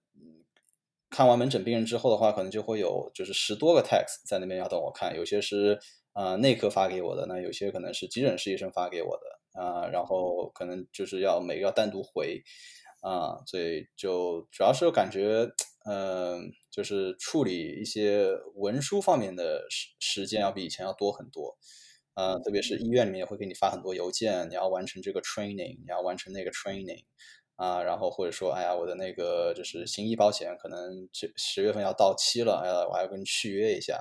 [1.09, 5.79] 看完门诊病人之后的话，可能就会有就是十多个 text 在那边要等我看，有些是
[6.13, 12.43] 啊内科发给我的，那有些可能是急诊室医生发给我的啊，然后可能就是要每个要单独回
[13.01, 15.49] 啊，所以就主要是感觉
[15.89, 21.57] 嗯，就是处理一些文书方面的时时间要比以前要多很多
[22.13, 27.03] 啊，特别是医院里面会给你发很多邮件，你要完成这个 training，你要完成那个 training。
[27.57, 33.99] 啊，然后或者说，哎呀，我的那个就是行医保险，可能这十月份要到期了，哎呀，我还要跟你续约一下，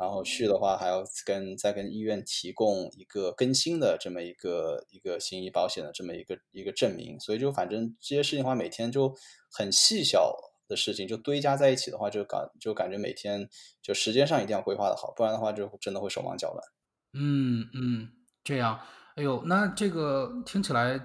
[0.00, 9.14] 然后续的话还要跟再跟医院提供一个更新的这么一个一个行医保险的这么一个一个证明，所以就反正这些事情的话，每天就
[9.52, 10.34] 很细小
[10.66, 13.48] 的事情就堆加在一起的话，就感就感觉每天
[13.82, 16.64] 就时间上一定要规划的好，不然的话就真的会手忙脚乱。
[17.12, 18.08] 嗯嗯，
[18.42, 18.80] 这样，
[19.16, 21.00] 哎呦，那这个听起来。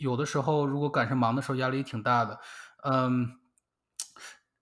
[0.00, 2.40] 有的时候，如果赶上忙的时候，压力挺大的。
[2.84, 3.38] 嗯，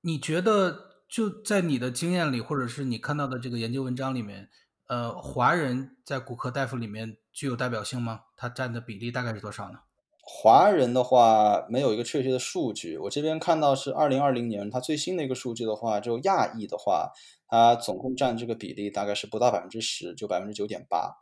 [0.01, 4.49] 你觉得就在你的经验里，或者是你看到的这个研究文章里面，
[4.89, 8.23] 呃，华人在骨科大夫里面具有代表性吗？
[8.37, 9.81] 他占的比例大概是多少呢？
[10.29, 12.99] 华人的话，没有一个确切的数据。
[12.99, 17.13] 我这边看到是二零二零年他最新的一个数据的话，就亚裔的话，
[17.47, 21.19] 它总共占这个比例大概是不到百分之十，就百分之九点八。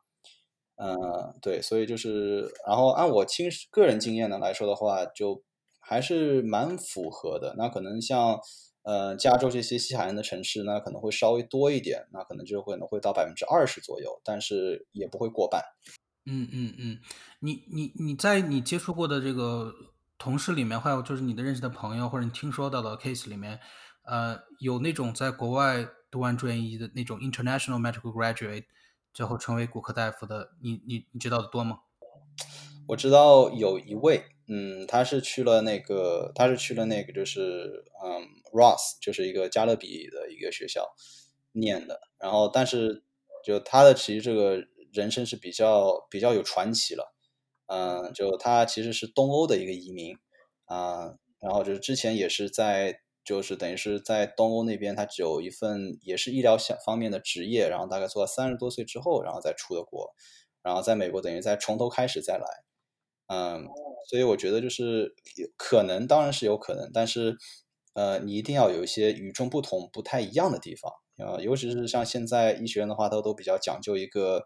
[0.77, 5.42] 嗯，对，所以就是，然后按我亲个人经验呢来说的话，就
[5.79, 7.55] 还是蛮符合的。
[7.59, 8.40] 那可能像
[8.85, 15.62] 呃加州这些西海岸的城市呢，可能会稍微多一点，那可能就会能会到百分之二十左右，但是也不会过半。
[16.27, 16.99] 嗯嗯嗯，
[17.40, 19.75] 你你你在你接触过的这个
[20.16, 23.59] 同事里面，还有就是你的认识的朋友或者你听说到的 case 里面，
[24.05, 28.66] 呃，有那种在国外读完专业医的那种 international medical graduate。
[29.12, 31.79] 最后成为骨科大夫的，你你你知道的多吗？
[32.88, 40.94] 我知道有一位，嗯，他是去了那个，他是去了那个，就是嗯，Ross，就是一个加勒比的一个学校
[41.52, 42.00] 念的。
[42.18, 43.04] 然后，但是
[43.44, 47.12] 就他的其实这个人生是比较比较有传奇了，
[47.66, 50.16] 嗯，就他其实是东欧的一个移民
[50.64, 53.00] 啊，然后就是之前也是在。
[53.24, 60.14] 就是等于是在东欧那边，他只有一份也是医疗相方面的职业，然后大概做到三十多岁之后，然后再出的国，
[60.62, 62.44] 然后在美国等于再从头开始再来，
[63.28, 63.66] 嗯，
[64.10, 65.14] 所以我觉得就是
[65.56, 67.38] 可能当然是有可能，但是
[67.94, 74.44] 呃，你一定要有一些与众不同、不太一样的地方啊，尤其是像现在医学院的话，它都比较讲究一个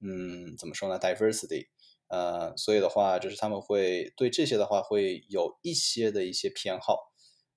[0.00, 1.68] 嗯，怎么说呢，diversity，
[2.08, 7.12] 呃，所以的话就是他们会对这些的话会有一些的一些偏好。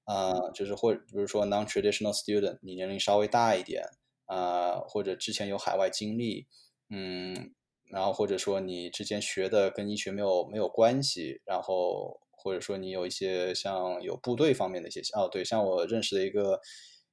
[0.06, 3.84] 啊，就是或比如说 non-traditional student，你年龄稍微大一点
[4.26, 6.48] 啊，或者之前有海外经历，
[6.90, 7.54] 嗯，
[7.92, 16.60] 然后或者说你之前学的跟医学没有没有关系，然后或者说你有一些像有部队方面的一些哦，对，像我认识的一个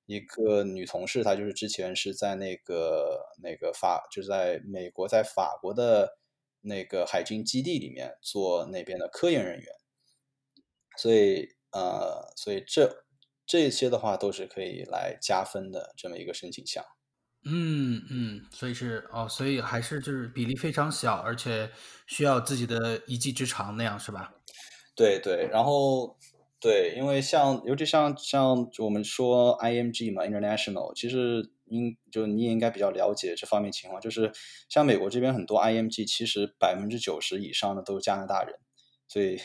[0.07, 6.19] 一个女同事，她就是之前是在那个那个法，就是在美国在法国的
[6.61, 9.67] 那个海军基地里面做那边的科研人员，
[10.97, 11.55] 所以。
[11.73, 13.05] 呃，所以这
[13.45, 16.83] 这些的话都是可以来加分的这么一个申请项。
[17.45, 21.71] 嗯嗯，所以是哦，所以还是就是比例非常小，而且
[22.07, 24.33] 需要自己的一技之长那样是吧？
[24.97, 26.17] 对对，然后
[26.59, 34.33] 对，因为像尤其像像我们说 IMG 嘛，International，其实应就你也应该比较了解这方面情况，就是
[34.69, 38.59] 像美国这边很多 IMG，其实百分之九十以上的都是加拿大人，
[39.07, 39.39] 所以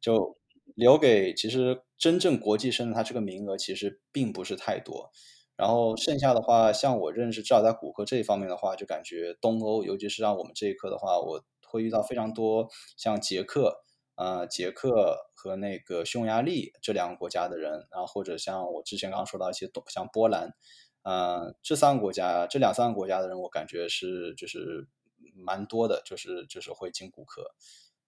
[0.00, 0.36] 就。
[0.74, 5.10] 留给其实真正国际生的他这个名额其实并不是太多，
[5.56, 13.85] 然后剩下的话，像我认识，至少在骨科这一方面的话，就感觉东欧，尤其是让我们这一科的话，我会遇到非常多像捷克
[14.16, 20.54] 啊、捷克和那个匈牙利这两个国家的人，然后或者像我之前刚刚说到一些东，像波兰
[21.02, 24.88] 啊这三个国家，这两三个国家的人，我感觉是就是
[25.36, 27.54] 蛮多的，就是就是会进骨科。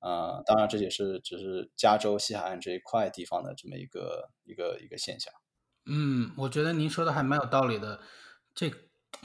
[0.00, 5.32] 啊，当然这也是只是加州西海岸这一块地方的这么一个一个一个现象。
[5.86, 8.00] 嗯，我觉得您说的还蛮有道理的。
[8.54, 8.70] 这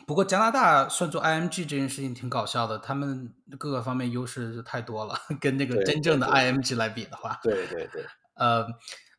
[0.05, 7.39] 不过加拿大算做 IMG 这件事情挺搞笑的，他们各个方面优势太多了，跟那个真正的 IMG 来比的话。
[7.43, 8.05] 对对对。
[8.35, 8.65] 呃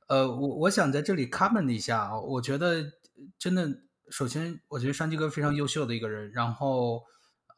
[0.09, 2.93] 呃，我我想在这里 comment 一下啊，我觉得
[3.39, 3.68] 真的，
[4.11, 7.03] 首先我觉得山鸡哥非常优秀的一个人，然后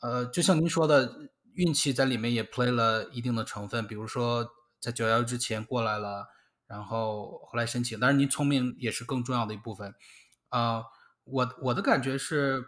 [0.01, 1.31] 呃，就像您说的。
[1.57, 4.47] 运气在里面也 play 了一定的成分，比如说
[4.79, 6.27] 在九幺幺之前过来了，
[6.67, 7.99] 然后后来申请。
[7.99, 9.95] 但是，您聪明也是更重要的一部分。
[10.51, 10.83] 啊，
[11.25, 12.63] 我我的感觉是，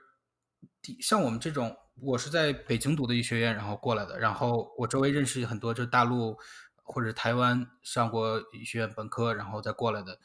[1.01, 6.36] 像我们这种，我是在北京读的医学院，然后过来的，然后我周围认识很多，就大陆
[6.82, 10.18] 或者台湾上过医学院本科，然后再过来的。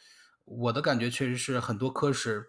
[0.46, 2.46] 我的感觉确实是很多科室。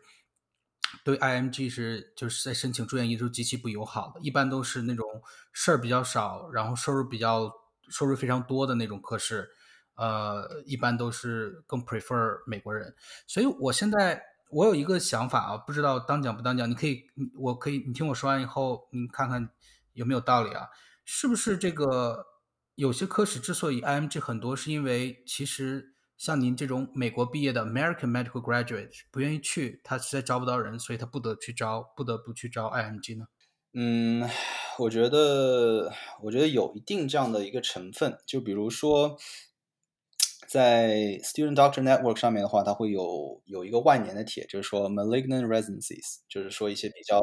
[1.03, 5.05] 对 IMG 是就是在申请住院医时候极其不友好的，一般都是那种
[5.53, 7.53] 事儿比较少，然后收入比较
[7.89, 9.49] 收入非常多的那种科室，
[9.97, 12.95] 呃，一般都是更 prefer 美国人。
[13.27, 14.23] 所以我现在
[14.55, 17.03] 我有一个想法啊，不知道当讲不当讲，你可以，
[17.37, 19.51] 我可以，你听我说完以后，你看看
[19.93, 20.69] 有没有道理啊？
[21.05, 22.25] 是不是这个
[22.77, 25.93] 有些科室之所以 IMG 很多，是因为其实。
[26.17, 33.27] 像您这种美国毕业的 American medical graduate 不愿意去，他实在招不到人，所以他不得去招，不得不去招 IMG 呢？
[33.73, 34.23] 嗯，
[34.79, 35.93] 我觉得，
[36.23, 38.17] 我觉得有一定这样的一个成分。
[38.25, 39.19] 就比如说，
[40.55, 47.21] 在 Student Doctor Network 上面的话，它会有有一个万年的帖，就是说 malignant residencies，就是说一些比较，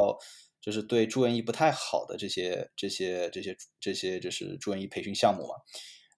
[0.59, 5.55] 就是对住院医不太好的这些这些这些这些就是住院医培训项目嘛。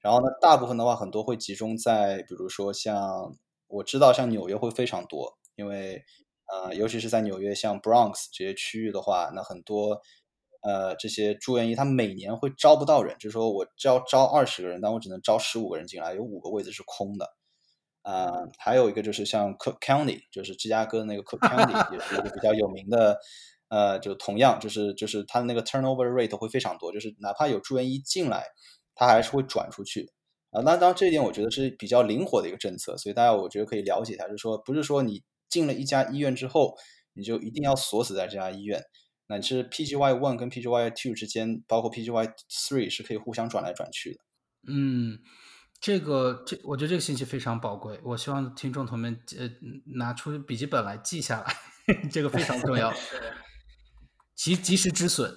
[0.01, 3.37] 然后呢，大部分的话很多会集中在，比如说像
[3.67, 6.03] 我知道像纽约会非常多，因为
[6.51, 10.01] 呃，尤其是在纽约像 Bronx 这些区域的话，那很多
[10.63, 17.29] 呃这些住院医他每年会招不到人，就是说我招招二十个人，但我只能招十五个人进来，有五个位置是空的。
[18.01, 23.19] 啊，还有一个就是像 Cook County，就是芝加哥那个 Cook County 也是一个比较有名的，
[23.69, 28.43] 呃，就同样就是就是它的那个 turnover rate 会非常多，就是哪怕有住院医进来。
[28.95, 30.11] 他还是会转出去
[30.51, 36.75] 啊，那当然这一点我觉得是比较灵活的一个政策，所以大家我觉得可以了解一下，就是说不是说你进了一家医院之后，
[37.13, 38.83] 你就一定要锁死在这家医院，
[39.33, 44.19] 那你是 PGY one 跟 PGY two 之间，包括 PGY three 是可以互相转来转去的。
[44.67, 45.17] 嗯，
[45.81, 49.49] 这个这我觉得这个信息非常宝贵，我希望听众朋友们呃
[49.95, 51.55] 拿出笔记本来记下来，
[52.13, 52.93] 这个非常重要，
[54.37, 55.33] 及及时止损。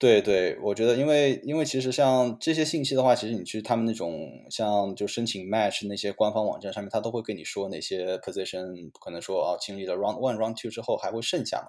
[0.00, 11.68] 对对，我觉得，因为因为其实像这些信息的话，其实你去他们那种像就申请 match 那些官方网站上面，他都会跟你说哪些 position 可能说啊，经历了 round one round two 之后还会剩下嘛，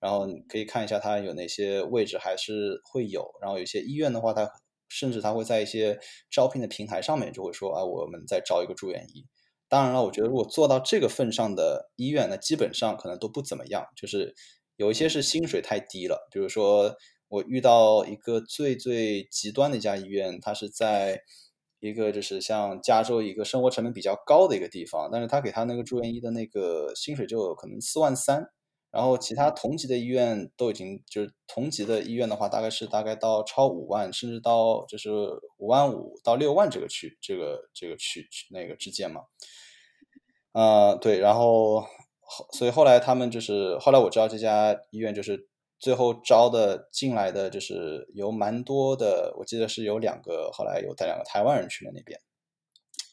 [0.00, 4.50] 然后你可以看一下他有哪些位置还是会有，然后有些医院的话，他
[4.88, 5.98] 甚至他会在一些
[6.30, 9.26] 招聘的平台上面就会说啊，我们在招一个住院医。
[9.68, 14.34] 当然了，我觉得如果做到这个份上的医院，那基本上可能都不怎么样，就是
[14.76, 16.96] 有一些是薪水太低了，比如说。
[17.28, 21.20] 我遇到一个最最极端的一家医院，它是在
[21.80, 28.50] 一个就是像加州一个生活成本比较高的一个地方，但是他给他那个住院医的那个薪水就可能四万三，
[28.94, 35.10] 然后其他同级的医院都已经就是同级的医院的话，大概是大概到超五万，甚至到就是
[35.58, 39.22] 五万五到六万这个区这个这个区区那个之间嘛。
[40.52, 41.80] 啊，对，然后
[42.20, 45.48] 后所以后来他们就是后来我知道这家医院就是。
[45.80, 52.18] 最后招的进来的就是有蛮多的，我记得是有两个，后来有带两个台湾人去了那边，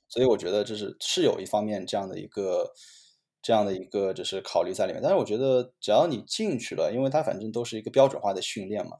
[0.08, 2.72] 所以我觉得就是是有一方面这样的一个
[3.42, 5.02] 这样的一个就是考虑在里面。
[5.02, 8.98] 但是我觉得只要你进去了，因为它反正都是一个标准化的训练嘛，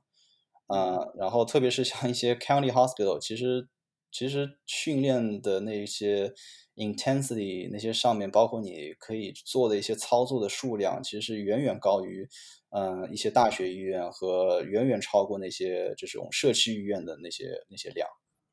[0.68, 3.68] 啊，然后特别是像一些 county hospital，其实
[4.12, 6.34] 其实训练的那些
[6.76, 12.28] intensity 那些上面，包括你可以做的一些操作的数量，其实是远远高于。
[12.74, 18.08] 嗯，一些大学医院和远远超过那些这种社区医院的那些那些量。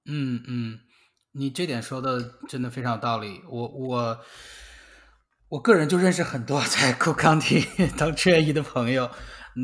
[0.07, 0.81] 嗯嗯，
[1.31, 3.41] 你这点说的真的非常有道理。
[3.49, 4.19] 我我
[5.49, 9.11] 我个人就认识很多 在 Cook County 当志愿医的朋友，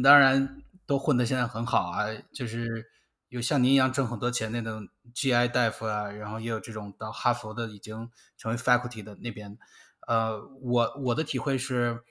[0.03, 2.07] 当然都混得现在很好啊。
[2.33, 2.87] 就是
[3.29, 9.59] 有像您一样挣很多钱那种 GI 大夫啊，然后也有这种到哈佛的已经成为 faculty 的那边。
[10.07, 12.03] 呃，我我的体会是。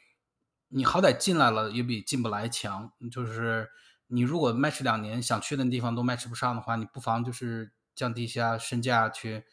[0.75, 2.91] 你好歹进来了，也比进不来强。
[3.11, 3.69] 就是
[4.07, 9.43] 你如果 match 两年想去的地方都 match 不上的话，你不妨就是降低一下身价去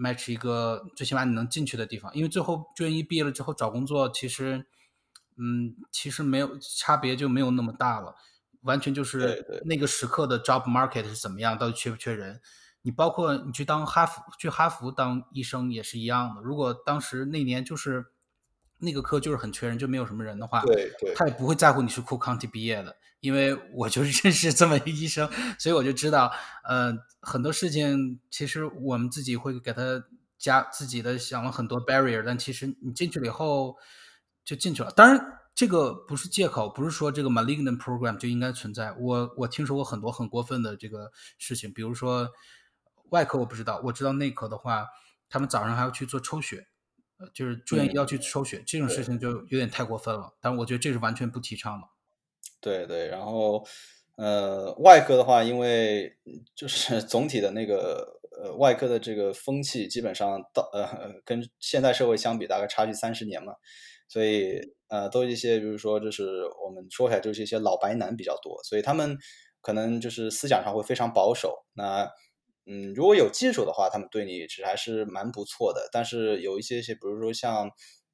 [0.00, 2.10] match 一个最起码你能进去的地方。
[2.14, 4.66] 因为最后住院医毕业了之后找工作，其实，
[5.36, 8.14] 嗯，其实没有差别就没有那么大了，
[8.62, 12.40] 完全就是那个时刻的 job market 是怎么样，到底缺不缺人。
[12.82, 16.40] 你包括你去当哈佛去哈佛当医生也是一样的。
[16.40, 18.06] 如果当时那年就是。
[18.82, 26.32] 那个科就是很缺人，就没有什么人的话，对对，他也不会在乎你是 Cook County 毕业的，因为我就是 认识这么一个医生，所以我就知道，
[26.64, 30.02] 呃，很多事情其实我们自己会给他
[30.38, 33.76] 加自己的想了很多 barrier，但其实你进去了以后
[34.44, 34.90] 就进去了。
[34.92, 38.92] 当然，这个不是借口，不是说这个 malignant program 就应该存在。
[38.92, 42.30] 我我听说过很多很过分的这个事情，比如说
[43.10, 44.86] 外科我不知道，我知道内科的话，
[45.28, 46.68] 他们早上还要去做抽血，
[47.18, 50.34] 呃，就是住院医要去抽血，这种事情就有点太过分了。
[50.40, 51.86] 但我觉得这是完全不提倡的。
[52.60, 53.64] 对对，然后
[54.16, 56.12] 呃，外科的话，因为
[56.54, 63.54] 就是 总体的那个呃外科的这个风气，基本上到呃跟现代社会相比，大概差距三十年嘛，
[64.08, 69.16] 所以呃都一些，比如说就是我们说起来就是一些老白男比较多，所以他们
[69.62, 71.64] 可能就是思想上会非常保守。
[71.74, 72.10] 那
[72.66, 75.88] 嗯，如果有技术的话，他们对你其实还是蛮不错的。
[75.90, 77.70] 但是有一些些，比如说像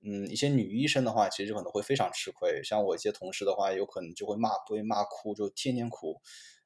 [0.07, 2.63] 嗯一些女医生的话，其实可能会非常吃亏。
[2.63, 6.21] 像我一些同事的话，有可能就会骂，会骂哭，就天天哭。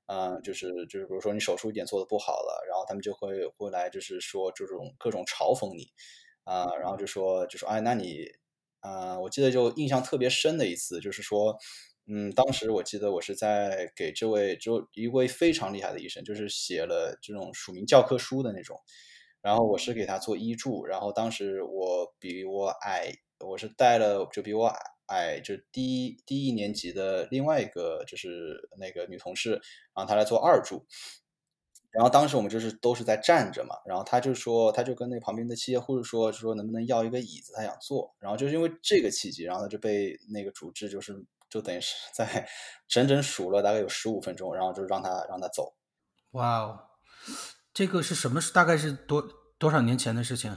[0.07, 5.87] 啊、就是就是，比如说你手术一点做的不好了，然后他们就会会来，就是说这种各种嘲讽你
[6.45, 8.27] 啊、然后就说就说哎，那你
[8.81, 11.57] 啊、我记得就印象特别深的一次，就是说。
[12.13, 18.81] 嗯，当时我记得我是在给这位就一位非常厉害的医生，就是写了这种署名教科书的那种，
[19.41, 29.53] 然后我是给他做医助，然后当时我比我矮，我是带了就比我矮矮就低低一年级的另外一个就是那个女同事，
[29.95, 30.87] 然后她来做二助，
[31.91, 38.15] 然后当时我们就是都是在站着嘛，然后他就说，他就跟那旁边的器械护士说，就说能不能要一个椅子，他想坐。
[38.21, 41.13] 然后就是因为这个契机，然后他就被那个主治就是
[41.49, 42.49] 就等于是在
[42.87, 45.75] 整整数了大概有十五分钟，然后就让他让他走。
[46.31, 46.79] 哇哦，
[47.75, 48.41] 这个是什么？
[48.55, 49.21] 大概是多
[49.59, 50.57] 多少年前的事情？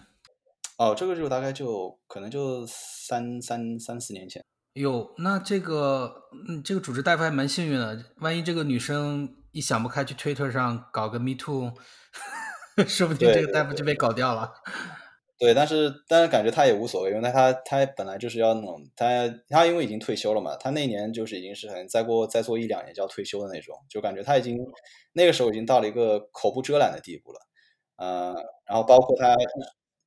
[0.84, 4.44] 哦，这个就大概就可能就三三三四年前。
[4.74, 6.14] 哟，那这个
[6.50, 8.04] 嗯，这个主治大夫还蛮幸运的。
[8.18, 11.72] 万一这个女生一想不开去 Twitter 上搞个 Me Too，
[12.86, 14.52] 说不定这个大夫就被搞掉了。
[15.40, 19.06] 对，但是但是感觉他也无所谓，因为他他本来就是要那种他
[19.50, 24.58] 他因为已经退休了嘛，他那年就是已经是可能再过再做一两年就要退休的那种，就感觉他已经
[25.14, 27.40] 那个时候已经到了一个口不遮拦的地步了，
[27.98, 29.36] 呃，然后包括他，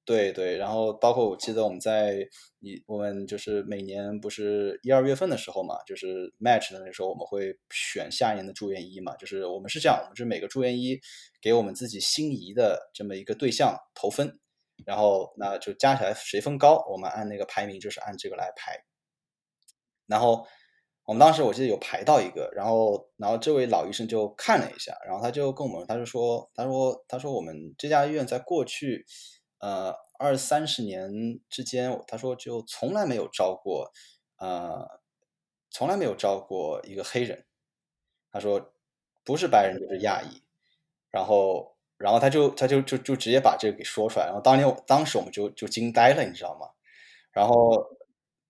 [0.07, 2.27] 对对，然后包括我记得我们在
[2.61, 10.99] 你我们就是每年不是一二月份的时候嘛，就是 match 的那时候我们会选下一年的住院医嘛，就是我们是这样，我们是每个住院医
[11.43, 14.39] 给我们自己心仪的这么一个对象投分。
[14.85, 18.79] 然后那就加起来谁分高，我们按那个排名就是按这个来排。
[20.07, 20.47] 然后
[21.07, 29.07] 我们当时我记得有排到一个，然后然后这位老医生就看了一下，然后他就跟我们他就说他说他说我们这家医院在过去
[29.59, 33.93] 呃二三十年之间，他说就从来没有招过
[34.39, 35.01] 呃
[35.71, 37.45] 从来没有招过一个黑人，
[38.33, 38.73] 他说
[39.25, 40.43] 不是白人就是亚裔，
[41.11, 41.75] 然后。
[41.99, 46.69] 然后他就他就就就直接把这个给说出来，然后当年当时我们就就惊呆了，你知道吗？
[47.33, 47.73] 然后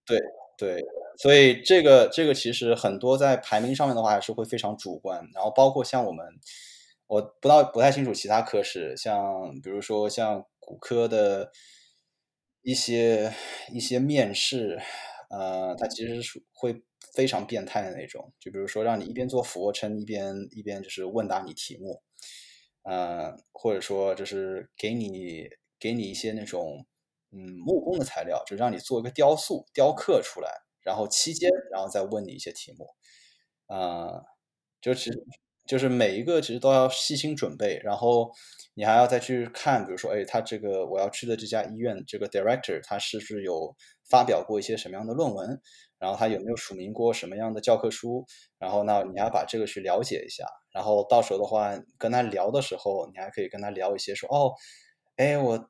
[0.05, 0.19] 对
[0.59, 0.85] 对，
[1.17, 6.27] 所以这个这个其实很多在排名上面的话还是会非常主观，然后包括像我们，
[7.07, 11.51] 我不到不太清楚其他科室，像比如说像骨科的
[12.63, 13.33] 一些
[13.73, 14.79] 一些面试，
[15.31, 16.83] 呃，它其实是会
[17.15, 22.03] 非常变态的那种，就比如说让你一边做俯卧撑，一边一边就是问答你题目。
[22.83, 25.49] 呃，或者说就是给你
[25.79, 26.87] 给你一些那种
[27.33, 30.51] 嗯木工的材料，就让你做一个雕塑、雕刻出来，
[30.83, 32.87] 然后期间然后再问你一些题目，
[33.67, 34.23] 啊、
[34.81, 35.19] 就其实
[35.67, 38.31] 就是每一个其实都要细心准备，然后
[38.75, 43.75] 你还要再去看，比如说，哎，他这个我要去的这家医院这个 director 他是不是有
[44.09, 45.61] 发表过一些什么样的论文，
[45.99, 48.25] 然后他有没有署名过什么样的教科书，
[48.59, 54.53] 然后呢，你要把这个去了解一下，然后到时候的话跟他聊的时候，你还可以跟他聊一些说，哦，
[55.17, 55.69] 哎，我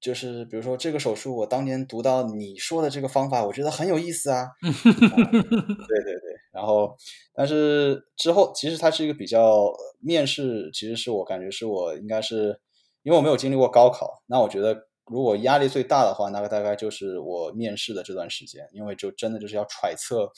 [0.00, 4.46] 就是比如说这个手术，我当年读到你说的这个方法，我觉得很有意思啊。
[4.60, 6.27] 对 对对，
[6.58, 6.96] 然后
[7.32, 12.60] 但是之后其实它是一个比较面试，其实是我感觉是我应该是
[13.04, 20.32] 因为我没有经历过高考，那我觉得如果压力最大的话，那个大概就是我面试的这段时间，因为就真的就是要揣测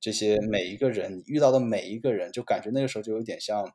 [0.00, 3.72] 这些每一个人你遇到的每一个人，就感觉那个时候就有点像。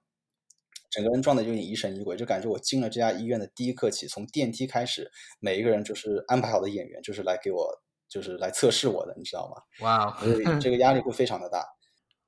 [0.92, 9.62] 整个人状态就有点疑神疑鬼，就感觉我进了这家医院的第一刻起，从电梯开始，每一个人就是安排好的演员，就是来给我，就是来测试我的，你知道吗？
[9.86, 11.66] 哇哦，所以这个压力会非常的大。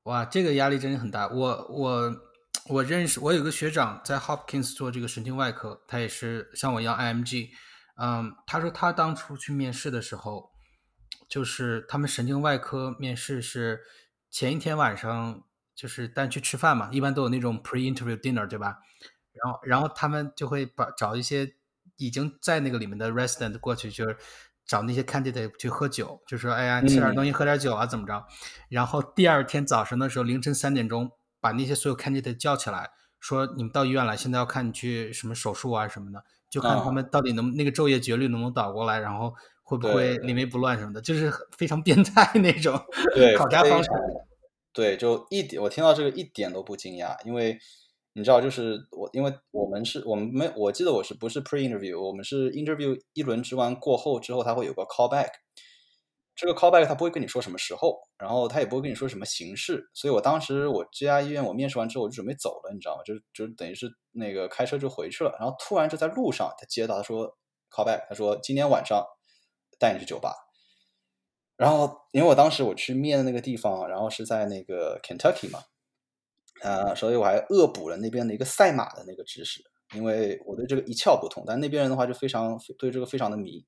[0.07, 1.27] 哇，这个压力真的很大。
[1.27, 2.15] 我我
[2.69, 7.49] 我认识，我有个学长在 Hopkins 做这个神经外科，他也是像我一样 IMG。
[7.97, 10.49] 嗯，他说他当初去面试的时候，
[11.27, 13.81] 就是他们神经外科面试是
[14.31, 15.43] 前一天晚上
[15.75, 18.77] 就是单去吃饭嘛，一般都有那种 pre-interview dinner，对吧？
[19.33, 21.55] 然后然后他们就会把找一些
[21.97, 24.15] 已经在那个里面的 resident 过去，就是
[24.67, 28.25] 找那些 candidate 去喝酒，就说哎呀吃点东西喝点酒啊怎么着？
[28.69, 31.09] 然后第二天早晨的时候凌晨三点钟
[31.39, 32.89] 把那些所有 candidate 叫起来，
[33.19, 42.77] 说你们到医院来，现在要看你去什么手术啊什么的，就看他们到底能那个昼夜节律能不能倒过来，然后会不会临危不乱什么的，就是非常变态那种
[43.37, 43.89] 考察方式。
[44.73, 47.57] 对，就一点，我听到这个一点都不惊讶，因为
[48.17, 55.29] 你知道，就是我，因为我们是我们没，我记得我是不是 pre interview，我们是 interview 一轮值完过后之后，他会有个 call back，
[56.35, 63.03] 这个 call back 他不会跟你说什么时候，然后他也不会跟你说什么形式，所以我当时我这家医院我面试完之后我就准备走了，你知道吗？
[63.05, 67.37] 就就等于是那个开车就回去了，然后突然就在路上他接到他说
[67.69, 69.05] call back，他说今天晚上
[69.77, 70.33] 带你去酒吧。
[71.55, 75.59] 然后，因为我当时我去面的那个地方，然后是在那个 Kentucky 嘛，
[76.61, 79.61] 呃，所以我还恶补了那边的一个赛马的那个知识，
[79.95, 83.65] 因为我对这个一窍不通，但那边人的话就非常对这个非常的迷，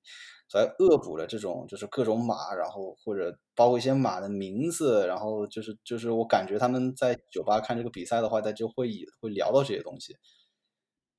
[0.47, 8.89] 所以恶补了这种就是各种马，然后或者包括一些马的名字，然后就是就是我感觉他们在酒吧看这个比赛的话，他就会
[9.21, 10.15] 会聊到这些东西，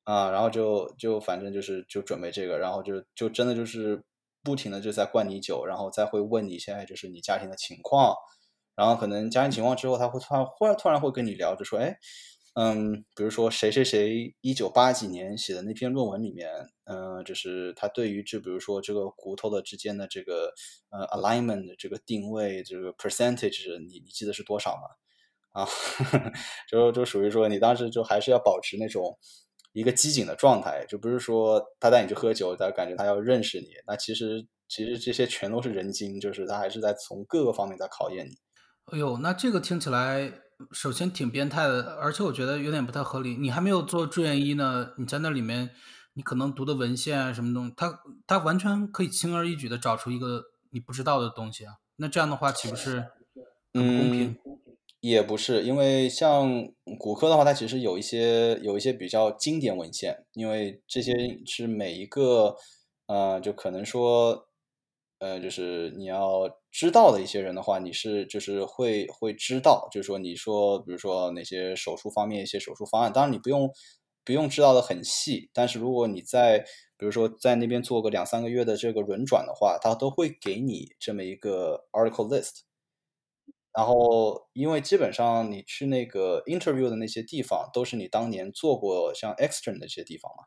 [0.05, 4.03] 啊，然后就就反正就是就准备这个，然后就就真的就是。
[4.43, 8.15] 不停的就在灌你酒，然后再会问你现在就是你家庭的情况，
[8.75, 11.97] 然后可能家庭情况之后，他会突然忽然突然会跟你聊，就说，哎，
[12.55, 16.51] 嗯，比如说谁谁谁一九八几年写的那篇论文里面，
[16.85, 20.53] 嗯，就是他对于这比如说这个骨头的之间的这个
[20.91, 25.63] 呃 alignment 这个定位，这个 percentage，你你记得是多少吗？
[25.63, 25.69] 啊，
[26.71, 29.19] 就就属于说你当时就还是要保持那种。
[29.73, 33.69] 一个机警的状态，就不是说他带你去喝酒，他感觉他要认识你。
[33.87, 38.33] 那其实其实这些全都是人精，就是他还是在从各个方面在考验你。
[38.93, 40.33] 哎呦，那这个听起来
[40.73, 43.37] 首先挺变态的，而且我觉得有点不太合理。
[43.37, 45.71] 你还没有做住院医呢，你在那里面，
[46.15, 51.75] 你可能读的文献啊什么东西，他他完全可以轻而易举的找出一个你不知道的东西啊。
[51.97, 53.05] 那这样的话岂不是
[53.73, 54.37] 很不公平？
[55.01, 56.69] 也不是，因为像
[56.99, 61.15] 骨科的话，它其实有一些有一些比较经典文献，因为这些
[61.47, 62.55] 是每一个
[63.07, 64.49] 呃，就可能说
[65.21, 73.71] 呃，就是你要知道的一些人的话，你是就是会会知道，就是说你说比如说哪些手术方面一些手术方案，当然你不用
[74.25, 76.61] 不用知道的很细，但是如果你在
[76.97, 82.61] 比如说在那边做个两三个月的这个轮转的话，他都会给你这么一个 article list。
[83.73, 90.45] 然后，因为基本上你去那个 interview 的那些地方，都是你当年做过像 extern 的这些地方嘛。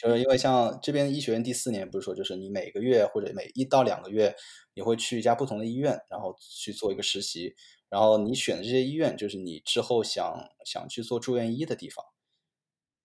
[0.00, 4.34] 就是因为像这边医学院第四年，不是说就是你每个月或者每一到两个月，
[4.74, 7.54] 你会去一家不同的医院，然后去做一个实习。
[7.90, 12.04] 然后你选的这些医院，就是你之后想想去做住院医的地方。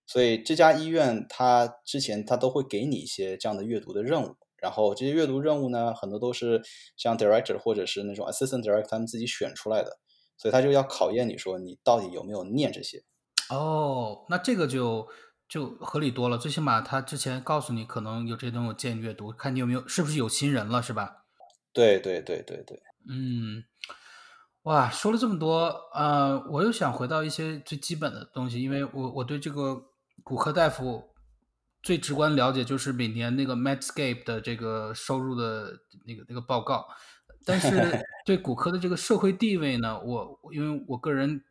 [0.08, 4.36] 所以这家医院，它之前它都会给你一些这样的阅读的任务。
[4.58, 6.62] 然后这些阅读任务呢，很多都是
[6.96, 10.00] 像 director 或者是那种 assistant director 他们自己选出来的，
[10.38, 13.04] 所以他就要考验你说你到底有没有念这些。
[13.50, 15.08] 哦，那这个就
[15.56, 21.24] 就合理多了，最起码他之前告诉你可能有这些东西建议阅读，看你有没有是不是有新人了，是吧？
[21.72, 22.84] 对对对对对。
[23.10, 23.64] 嗯，
[24.64, 29.82] 哇，说了这么多，呃，我又想回到一些最基本的东西，因为我我对这个
[30.24, 31.16] 骨科大夫。
[31.82, 35.72] 最直观了解就是每年那个 Medscape 的这个收入的
[36.08, 36.84] 那个那个报告，
[37.46, 37.70] 但是
[38.26, 41.44] 对骨科的这个社会地位呢，我因为我个人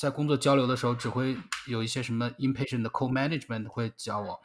[0.00, 1.36] 在工作交流的时候，只会
[1.68, 4.40] 有一些什么 inpatient 的 co-management 会教我，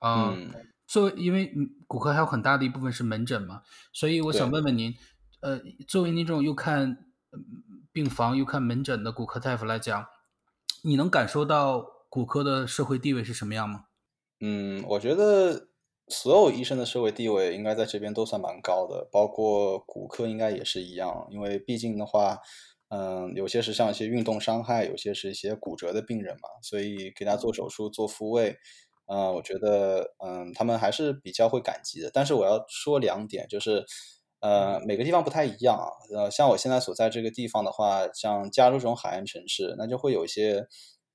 [0.00, 0.52] 嗯，
[0.86, 1.50] 作为因为
[1.86, 3.62] 骨科还有很大的一部分是门诊嘛，
[3.94, 4.94] 所以我想问问您，
[5.40, 6.98] 呃，作为您这种又看
[7.92, 10.06] 病房又看门诊的骨科大夫来讲，
[10.82, 13.86] 你能感受到骨科的社会地位是什么样吗？
[14.40, 15.68] 嗯，我觉得
[16.08, 21.26] 所有医生的社会地位应该在这边都算蛮高的，包括骨科应该也是一样。
[21.30, 22.38] 因为毕竟的话，
[22.90, 28.56] 嗯，有些是像一些运动伤害，有些是一些骨折的病人嘛，所以给他做手术、做复位，
[29.06, 32.10] 啊，我觉得，嗯，他们还是比较会感激的。
[32.12, 33.84] 但是我要说两点，就是，
[34.40, 35.88] 呃，每个地方不太一样啊。
[36.14, 40.66] 呃，像我现在所在这个地方的话，像加州这种海岸城市，那就会有一些。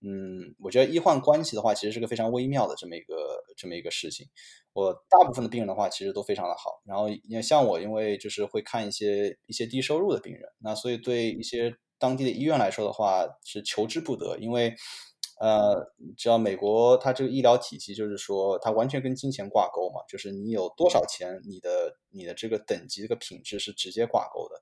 [0.08, 4.28] 嗯，我觉得医患关系的话，其实是个非常微妙的这么一个这么一个事情。
[4.72, 6.80] 我大部分的病人的话，其实都非常的好。
[6.86, 14.38] 然后，因为像我，因为就是会看一些一些低收入的病人，那所以对一些当地的医院来说的话，是求之不得。
[14.38, 14.76] 因为，
[15.42, 24.62] 呃，知道美国它这个医疗体系就是说，它完全跟金钱挂钩嘛，就是你有多少钱，你的你的这个等级这个品质是直接挂钩的，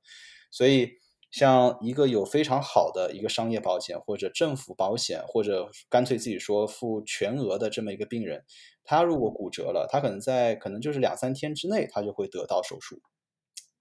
[0.51, 1.02] 所以。
[1.33, 8.45] 像一个有非常好的一个商业保险，或者政府保险，或者干脆自己说付全额的这么一个病人，
[8.83, 13.01] 他如果骨折了，他可能在可能就是两三天之内，他就会得到手术。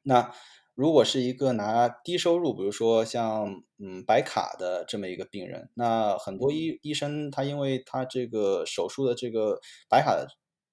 [0.03, 0.33] 那
[0.75, 10.25] 如果是一个拿低收入，比如说像嗯白卡的这么一个病人，那很多医医生他因为他这个手术的这个白卡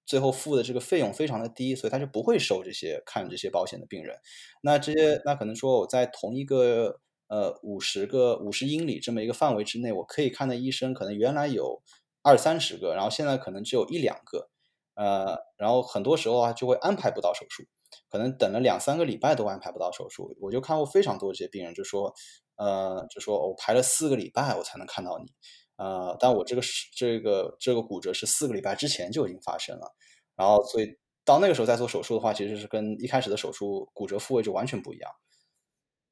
[0.10, 4.18] 最后付的这个费用非常的低，所以他就不会收这些看这些保险的病人。
[4.64, 11.84] 那这些那可能说我在同一个呃五十个五十英里这么一个范围之内，我可以看的医生可能原来有
[12.24, 14.50] 二三十个，然后现在可能只有一两个。
[14.96, 17.64] 呃，然后很多时候啊就会安排不到手术，
[18.10, 20.36] 可能等了两三个礼拜都安排不到手术。
[20.42, 22.14] 我就看过非常多这些病人，就说，
[22.58, 25.32] 呃，就说我排了四个礼拜我才能看到你，
[25.80, 29.96] 呃，但我这个是这个这个骨折是四个礼拜之前就已经发生了，
[30.36, 35.12] 然后所以到那个时候再做手术的话，其实是跟一开始的手术骨折复位就完全不一样。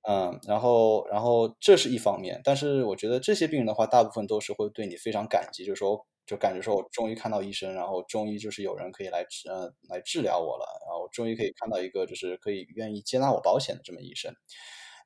[0.09, 6.07] 嗯，然后然后这是一方面，但是我觉得这些病人的话，大部分都是会对你非常感激，就是说。
[6.27, 14.33] 就感觉说，我终于看到医生，然后终于就是有人可以来治，呃，来治疗我了，然后终于可以看到一个就是可以愿意接纳我保险的这么医生。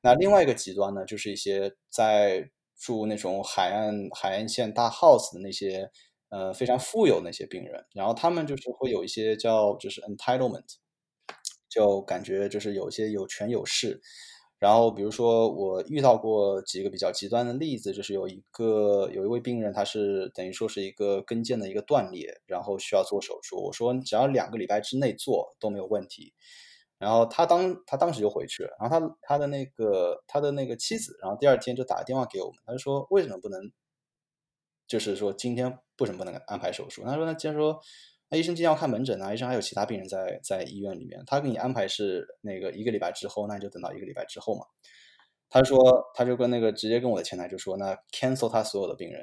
[0.02, 2.50] 那另外一个极端呢，就是一些在
[2.82, 5.88] 住那种海岸海岸线大 house 的那些，
[6.30, 10.64] 呃，非常富有那些病人，然后他们就是会有一些叫就是 entitlement，
[11.68, 14.00] 就感觉就是有一些有权有势。
[14.58, 23.56] 然后，比如说，我遇到过几个比较极端的例子，就是有一个有一位病人，他是等于说是一个跟腱的一个断裂，然后需要做手术。
[23.60, 26.32] 我说只要两个礼拜之内做都没有问题。
[27.02, 33.60] 然后他当他当时就回去了，然后他他的那个他的那个妻子，然后第二天就打电话给我们，他就说为什么不能，
[34.86, 37.02] 就是说今天为什么不能安排手术？
[37.04, 37.80] 他说他既然说。
[38.34, 44.64] 那医生今天要看门诊呢，医生还有其他病人在在医院里面，他给你安排是那个一个礼拜之后，那你就等到一个礼拜之后嘛。
[45.50, 49.22] 他说，他就跟那个直接跟我的前台就说，那 cancel 他所有的病人。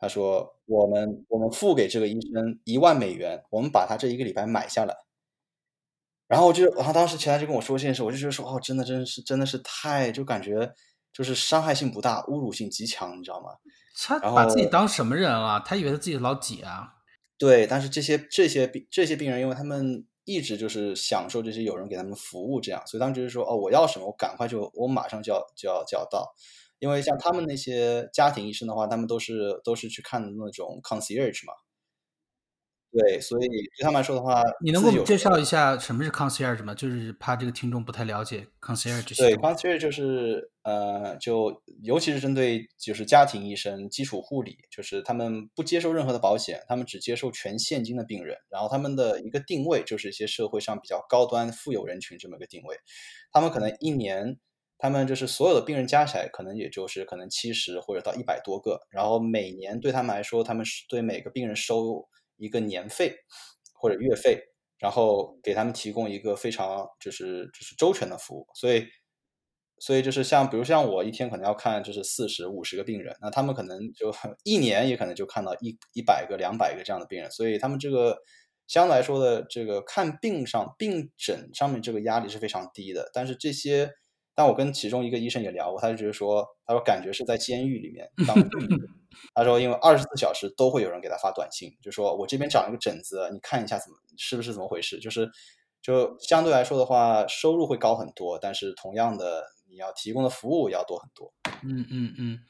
[0.00, 4.96] 他说，我们我们付给这个医生一万美元，我们把他这一个礼拜买下来。
[6.26, 10.72] 然后我就，然后当时前台就跟我说这件事，我就觉得说，哦，真的，真的是，真的是太，就感觉
[11.12, 13.50] 就是伤害性不大，侮辱性极强，你知道吗？
[13.96, 15.60] 他把自己当什么人啊？
[15.60, 16.94] 他以为他自己老几啊？
[17.36, 26.34] 对，但是这些这些病这些病人，因为他们一直就是享受这些有人给他们服务，这样，所以当时就是说，哦，我要什么，我赶快就，我马上就要就要就要到。
[26.80, 31.52] 因为像他们那些家庭医生的话，他们都是都是去看那种 concierge 嘛。
[32.96, 36.72] 对，所以对他们来说的话，你能给我们介绍一下什么是 concierge 吗？
[36.72, 39.16] 就是怕这个听众不太了解 concierge。
[39.16, 48.38] 对，concierge 就是呃，就尤其是针对就是家庭医生、基础护理，就是他们不接受任何的保险，他们只接受全现金的病人。
[48.48, 52.76] 然后他们的一个定位就是一些社会上比较高端富有人群这么一个定位。
[53.32, 54.38] 他们可能一年，
[54.78, 58.82] 他们就是所有的病人加起来，可能也就是可能七十或者到一百多个。
[58.88, 62.08] 然后每年对他们来说，他们是对每个病人收。
[62.36, 63.16] 一个年费
[63.72, 64.40] 或者月费，
[64.78, 68.86] 然后给他们提供一个非常就是就是周全的服务，所以
[69.78, 78.18] 所以就是像比如像我一天可能要看就是四十五十个病人，那他们可能就一年也可能就看到一一百个两百个这样的病人，所以他们这个
[78.66, 83.90] 相对来说的这个看病上病诊上面这个压力是非常低的，但是这些。
[84.34, 88.36] 但我跟其中一个医生也聊过，他就觉得说，他说感觉是在监狱里面当
[89.34, 94.98] 他说因为二十四小时都会有人给他发短信，就说我这边长了个疹子，你看一下怎么是不是怎么回事？
[94.98, 95.30] 就是
[95.80, 101.32] 就相对来说的话，收入会高很多，但是同样的你要提供的服务要多很多。
[101.62, 102.40] 嗯嗯嗯，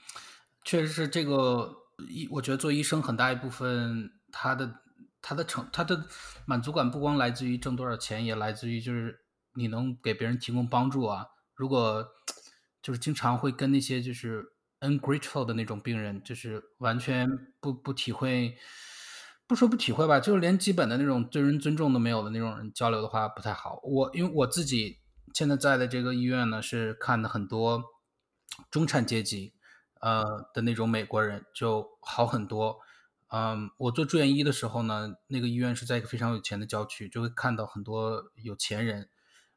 [0.65, 1.71] 确实是这个
[2.09, 4.73] 医，我觉得做医生很大一部分他的
[5.21, 6.05] 他的成他的
[6.47, 9.21] 满足感不光来自于挣多少钱，也来自于就是
[9.55, 11.27] 你能给别人提供帮助啊。
[11.55, 12.07] 如果
[12.83, 17.29] 就是经常会跟那些就是 ungrateful 的那种病人，就是完全
[17.61, 18.57] 不不体会，
[19.47, 23.81] 不说不体会吧，就是连基本的那种对人尊重都没有的那种人交流的话不太好。
[23.83, 24.99] 我因为我自己
[25.33, 27.83] 现在在的这个医院呢，是看的很多
[28.71, 29.55] 中产阶级
[30.01, 32.81] 呃的那种美国人就好很多。
[33.29, 39.09] 嗯，我做住院医的时候呢，那个医院是在一个非常有钱的郊区，就会看到很多有钱人。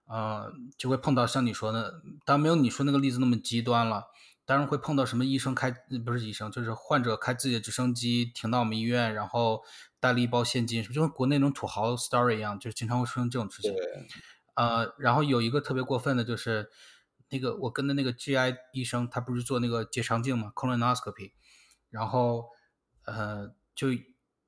[0.07, 4.05] 呃，就会碰到像你说的，当然没有你说那个例子那么极端了。
[4.45, 5.69] 当然会碰到什么医生开
[6.05, 9.61] 不是医生，就是患者开自己的直升机停到我们医院，然后
[9.99, 13.73] 带了一包现金，就跟国内那种土豪 story 一样，就是经常会出现这种事情。
[14.53, 16.69] 呃，然后有一个特别过分的，就是
[17.29, 21.33] 那个我跟的那个 GI 医生，他不是做那个结肠镜嘛，colonoscopy，
[21.89, 22.45] 然后
[23.05, 23.89] 呃，就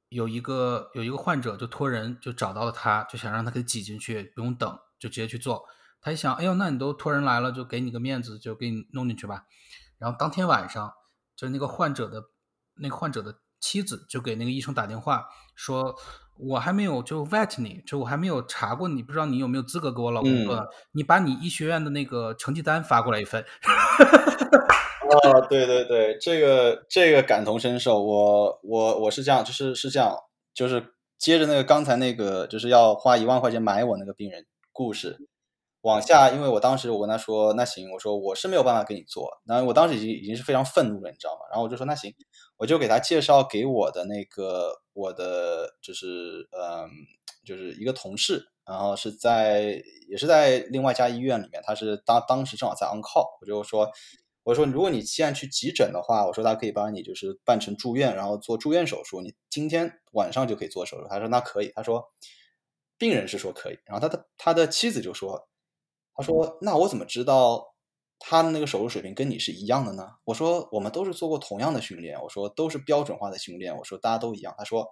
[0.08, 4.80] 有一个有一个患者就托人就找到了他，就想让他给挤进去，不用等。
[5.00, 5.64] 就直接去做，
[6.02, 9.46] 他一想，哎呦，那你都托人来了，就给你个面子，就给你弄进去吧。
[9.98, 10.92] 然后当天晚上，
[11.36, 12.24] 就是那个患者的
[12.76, 15.26] 那个患者的妻子就给那个医生打电话，
[15.56, 15.96] 说
[16.38, 20.68] 我还没有就 vet 你，就我还没有查过你，不知道你有没有资格给我老公嗯做。
[20.94, 23.44] 你把你医学院的那个成绩单发过来一份。
[25.10, 30.16] 啊，对对对，这个这个感同身受，我我我是这样，就是是这样，
[30.54, 34.46] 就是接着那个刚才那个就是要花一万块钱买我那个病人
[34.80, 35.18] 故事
[35.82, 41.42] 往下，因为我当时我跟他说，那行，我说我是没有办法给你做，然后我当时已经已经是非常愤怒了，你知道吗？
[41.52, 42.16] 然后我就说那行，
[42.56, 46.90] 我就给他介绍给我的那个我的就是嗯
[47.44, 53.92] 就是一个同事，然后是在也是在另外一家医院里面，他是当当时正好在 on call，我就说。
[54.44, 61.08] 我说，如果你现在去急诊的话，我说他可以帮你就是办成住院，然后做住院手术，你今天晚上就可以做手术。
[61.08, 62.04] 他说那可以，他说
[63.00, 65.50] 病人是说可以，然后他的他的妻子就说，
[66.14, 67.74] 他说那我怎么知道
[68.20, 70.08] 他的那个手术水平跟你是一样的呢？
[70.26, 74.54] 我说我们都是做过同样的训练，我说都是标准化的训练，我说大家都一样。
[74.58, 74.88] 他说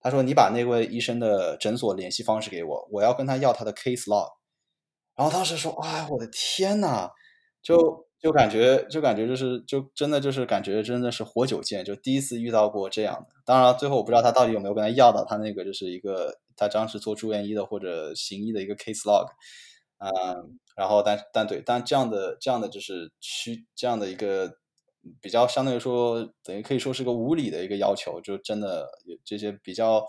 [0.00, 4.30] 他说你把那位医生的诊所联系方式给我，我要跟他要他的 case log。
[5.14, 7.10] 然后当时说，哎，我的天呐，
[7.60, 8.07] 就。
[8.20, 13.28] 就感觉，就感觉就是，就真的就是感觉真的是活久见，就第一次遇到过这样的。
[13.44, 19.28] 当然，最后我不知道他到底有没有跟他要到他那个，就是一个他当时做住院医的或者行医的一个 case log，
[19.98, 24.52] 嗯，然后但但对，但这样的这样的就是需这样的一个
[25.22, 28.88] 比较相对来说等于可以说是个无理的一个要求，就真的
[29.24, 30.04] 这些比较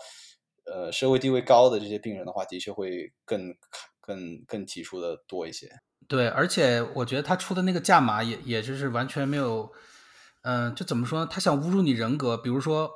[0.66, 3.54] 呃社会地位高的这些病人的话，的确会更
[4.00, 5.68] 更更提出的多一些。
[6.10, 9.70] 对，而且我觉得他出的那个价码也也就是完全没有，
[10.42, 11.28] 嗯，就怎么说呢？
[11.30, 12.90] 他想侮辱你人格，比如说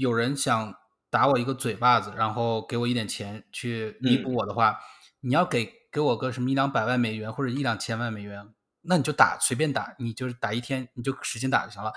[0.00, 0.74] 有人想
[1.10, 4.80] 打我一个嘴巴子，然后给我一点钱去弥补我的话，
[5.20, 8.48] 你要给给我个什么一两百万美元或者一两千万美元，
[8.82, 11.92] 那你就打随便打，你就是打一天你就使劲打就行了。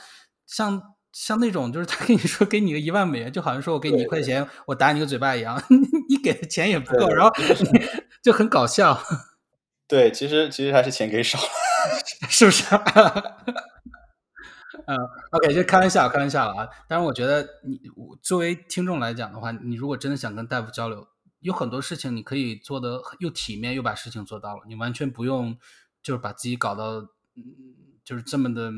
[0.45, 0.80] 像
[1.11, 5.59] 像那种就是他跟你说给你个一万美元，就好像说我给你一块钱，我打你个嘴巴一样，
[6.07, 7.34] 你给的钱也不够，然后
[8.22, 9.01] 就很搞笑。
[9.92, 11.44] 对，其实其实还是钱给少了，
[12.32, 12.64] 是不是？
[14.88, 14.98] 嗯
[15.32, 16.70] ，OK，就开玩笑，开玩笑了啊。
[16.88, 21.06] 但是，我觉得你我作为听众来讲的话，你如果真的想跟大夫交流，
[21.42, 25.58] 有很多事情你可以做的又体面，又把事情做到了，你完全不用
[26.02, 27.02] 就是把自己搞到
[27.36, 27.44] 嗯，
[28.06, 28.72] 就是这么的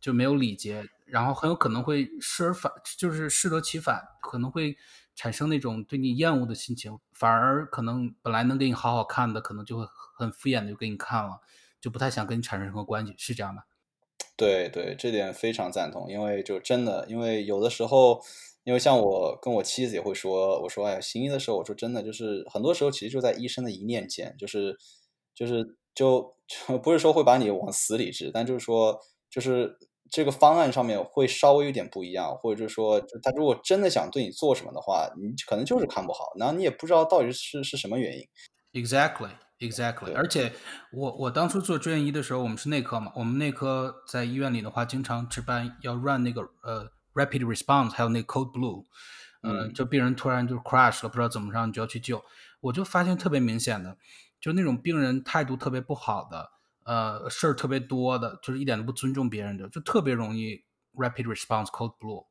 [0.00, 4.76] 就没有礼节，然后很有可能会适而反，就是适得其反，可能会。
[5.20, 9.84] 产生那种对你厌恶的心情，反而可能本来能给你好好看的，可能就会
[10.18, 11.40] 很敷衍的就给你看了，
[11.80, 13.66] 就不太想跟你产生任何关系，是这样吧？
[14.36, 18.20] 对对，这点非常赞同，因为就真的，因为有的时候，
[18.64, 24.76] 因为像我跟我妻子也会说，我说哎呀，行医的时候，我说真的，就是很多时候其实就在医生的一念间，就是
[25.34, 29.00] 就是就就不是说会把你往死里治，但就是说
[29.30, 29.78] 就是。
[30.10, 38.26] 这个方案上面会稍微有点不一样，或者就是说，他如果真的想对你做什么的话，你可能就是看不好，然后你也不知道到底是是什么原因。
[38.72, 40.14] Exactly, exactly。
[40.14, 40.52] 而且
[40.90, 48.84] 我我当初做住院医的时候，我们是内科嘛，我们内科在医院里的话，经常值班要 run 那个呃 rapid response，还有那个 code blue，
[49.42, 52.24] 嗯，就病人突然就 crash 了，不知道怎么着，你就要去救。
[52.60, 53.96] 我就发现特别明显的，
[54.40, 56.50] 就那种病人态度特别不好的。
[56.84, 62.24] 呃，事儿特别多的，就是一点都不尊重别人的，就特别容易 rapid response code blue。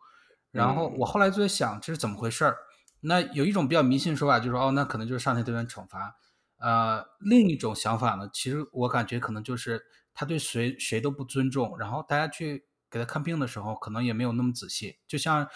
[0.51, 2.57] 然后我后来就在想，这是怎么回事儿？
[3.01, 6.15] 那有一种比较迷信说法，就是说，哦，那可能就是上天对人惩罚。
[6.59, 14.97] 呃，另一种想法呢，其实我感觉可能就是他对谁谁都不尊重，然后大家去给他看病的时候，可能也没有那么仔细。
[15.07, 15.47] 就像，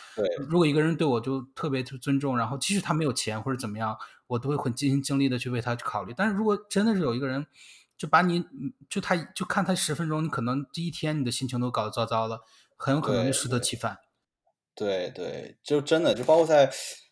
[0.48, 3.98] 如果一个人对我就特别尊重，然后即使他没有钱或者怎么样，
[4.28, 6.14] 我都会很尽心尽力的去为他去考虑。
[6.16, 7.48] 但是如果真的是有一个人，
[7.98, 8.44] 就把你，
[8.90, 12.42] 就他就看他十分钟，你可能第一天你的心情都搞得糟糟的，
[12.76, 13.98] 很有可能就适得其反。
[14.76, 16.72] 对对，就真的就包括在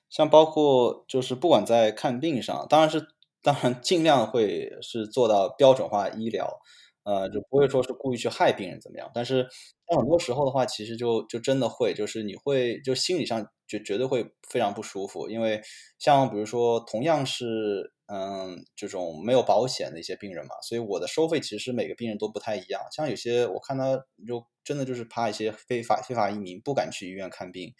[0.10, 3.08] 像包括就是不管在看病上，当然是
[3.42, 6.60] 当然尽量会是做到标准化医疗，
[7.04, 9.10] 呃，就不会说是故意去害病人怎么样。
[9.14, 9.48] 但是
[9.88, 15.62] 很多时候的话，其实就就真的会，就是你会就心理上就绝对会非常不舒服，因为
[15.98, 17.94] 像比如说同样是。
[18.12, 22.82] 嗯，这种没有保险的一些病人嘛，所以我的收费其实每个病人都不太一样。
[22.92, 27.72] 像有些我看他就真的就是怕一些非法非法移民不敢去医院看病，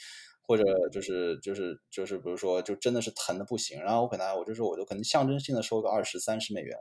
[0.49, 6.75] 或者就是就是就是比如说就真的是疼的不行，然后我可能我就说我就可能象征性的收个二十三十美元，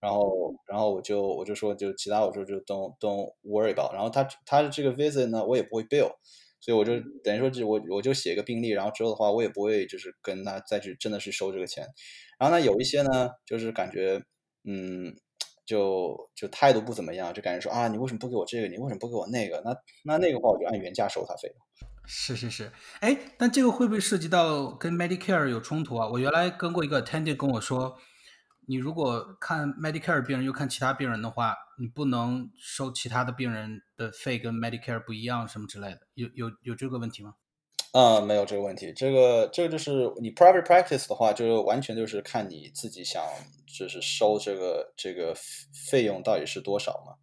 [0.00, 6.10] 然后然后我就我就说就其他我说就 don't don't worry about，然后他他的这个 visit 呢我也不会 bill。
[6.58, 11.86] 所以我就等于说，就我我就写一个病历，然后之后的话，我也不会就是跟他再去真的去收这个钱。
[12.40, 14.20] 然后呢，有一些呢，就是感觉，
[14.64, 15.14] 嗯，
[15.64, 18.68] 就就态度不怎么样，就感觉说啊，你为什么不给我这个？
[18.68, 19.62] 你为什么不给我那个？
[19.64, 21.48] 那那那个话，我就按原价收他费
[22.06, 26.08] 是是是，哎，但这个会不会涉及到跟 Medicare 有冲突啊？
[26.08, 27.98] 我原来跟过一个 attendant 跟我说，
[28.66, 37.34] 你如果看 Medicare 病人又看其他病人的话，你不能收其他的病人的费跟 Medicare 不一样什么之类的，有有有这个问题吗？
[37.92, 38.92] 啊，没有这个问题。
[38.94, 43.22] 这个这个就是你 private practice 的话，就完全就是看你自己想
[43.66, 45.34] 就是收这个这个
[45.90, 47.14] 费用到底是多少嘛。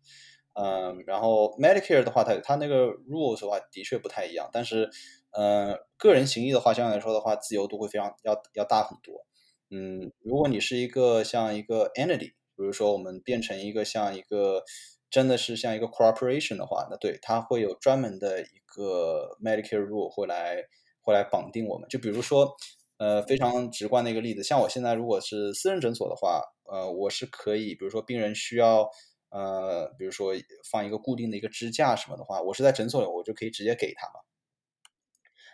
[0.54, 4.88] 嗯，然后 Medicare 的话，它它那个 rules 的话的确不太一样，但是
[5.32, 9.26] 呃，个人行医的话，相对来说的话，自由度会非常要要大很多。
[9.72, 14.64] 嗯，如果你是一个像一个 entity，比如说我们变成一个像一个
[15.10, 20.64] 真的是像一个 corporation 的话，那对它会有专门的一个 Medicare rule 会来
[21.02, 21.90] 会来绑定我们。
[21.90, 22.54] 就比如说，
[23.00, 28.88] 呃，非常直观的一个例子，像我现在如果是私人诊所的话，呃，我是可以，比如说病人需要。
[29.34, 30.32] 呃，比如说
[30.70, 34.22] 放一个固定的一个支架什么的话，我是在诊所里，我就可以直接给他嘛。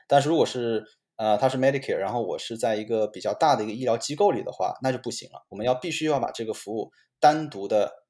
[0.05, 5.45] 但是如果是呃，他是 Medicare，然后我是在一个比较大的一个医疗机构里的话，那就不行了。
[5.49, 8.05] 我们要必须要把这个服务单独的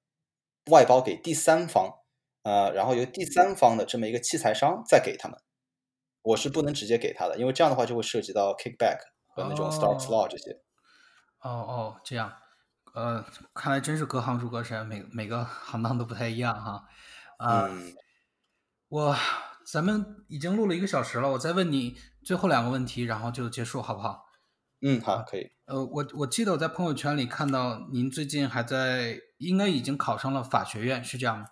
[0.71, 1.99] 外包给第三方，
[2.43, 5.39] 呃，然后由第三方的这么一个器材商再给他们。
[6.21, 8.97] 我是不能直接给他的，因为这样的话就会涉及到 kickback
[9.27, 10.51] 和那种 Stark Law 这些。
[11.41, 12.33] 哦哦，这样。
[12.93, 16.83] 呃，看来真是隔行如隔山，每每个行当都不太一样哈。
[17.37, 17.69] 啊，
[18.89, 19.15] 我
[19.65, 24.25] 咱们已经录了一个小时了，我再问你最后两个问题，然后就结束，好不好？
[24.81, 25.51] 嗯，好，可以。
[25.65, 31.45] 呃，我我记得我在朋友圈里看到您最近还在，应该已经考上了法学院，是这样吗？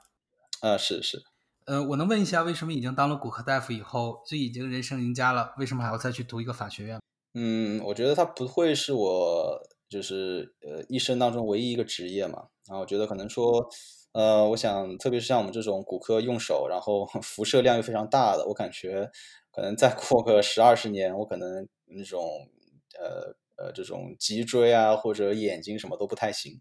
[0.62, 1.22] 啊，是是。
[1.66, 7.00] 呃，我能问一下，为什么已经当了骨科大夫以后，就已经人生赢家了，为什么还要再去读一个法学院？
[7.34, 9.67] 嗯，我觉得他不会是我。
[9.90, 13.70] 就是呃一生当中唯一一个职业嘛，然后我觉得可能说，
[14.12, 19.10] 呃，我想特别是像我们这种骨科用手，然后 辐射量又非常大的，我感觉
[19.52, 22.50] 可能再过个十二十年，我可能那种
[23.00, 26.60] 呃呃这种脊椎啊或者眼睛什么都不太行，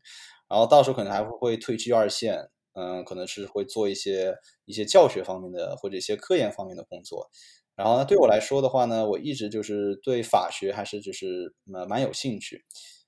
[0.48, 7.28] 然后到时候可能还会会退居二线，嗯，可能是会做一些一些教学方面的或者一些科研方面的工作，
[7.74, 12.64] 然后呢，对我来说的话呢，我一直就是对法学还是就是蛮蛮有兴趣。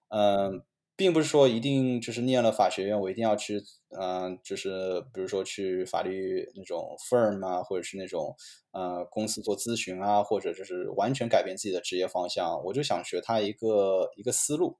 [0.09, 0.63] 嗯，
[0.97, 3.63] 并不是说一定就是念了法学院，我一定要去，
[4.01, 8.35] 嗯，就是比如说去法律那种 firm 啊，或者是那种
[8.73, 12.65] 呃公司做咨询啊，或者就是完全改变自己的职业方向。
[12.65, 14.79] 我就想学他一个一个思路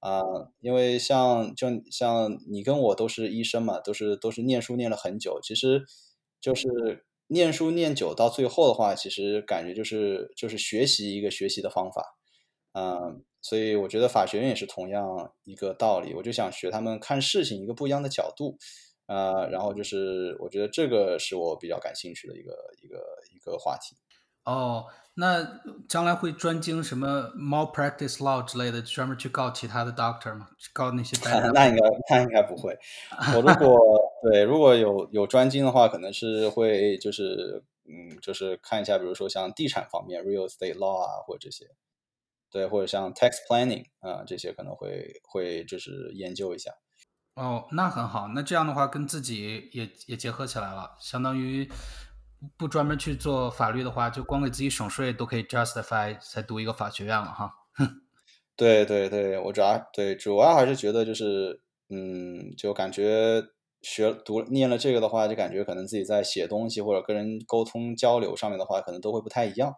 [0.00, 0.22] 啊，
[0.60, 5.84] 因为像就像你跟我都是医生嘛，都是都是念书念了很久，其实
[6.40, 12.16] 就是念书念久到最后的话，其实感觉就是就是学习一个学习的方法，
[12.72, 13.22] 嗯。
[13.42, 18.56] 所以我觉得法学院也是同样一个道理，我就想学他们看事情一个不一样的角度，
[19.06, 22.96] 呃，然后就是我觉得这个是我比较感兴趣的一个一个
[23.34, 23.96] 一个话题。
[24.44, 30.48] 哦，那将来会专精什么 malpractice law 之类的，专门去告其他的 doctor 吗？
[30.72, 31.16] 告那些？
[31.54, 31.80] 那应该
[32.10, 32.76] 那应该不会。
[33.34, 33.78] 我如果
[34.22, 41.66] 对如果有有专精的话，可能是会就是嗯，就是看一下，比如说像地产方面 real estate law 啊，或者这些。
[42.52, 46.70] 对，或者像 tax planning 啊这些可能会会就是研究一下。
[47.34, 51.66] 哦，那很好，那这样的话跟自己也也结合起来了，相当于
[52.58, 57.54] 不专门去做法律的话，就光给自己省税都可以 justify 才读一个法学院了哈。
[58.54, 63.42] 对对对，我主要对主要还是觉得就是嗯，就感觉
[63.80, 69.74] 学读念了这个的话，就感觉可能自己在写东西或者跟人沟通交流上面的话，可能都会不太一样。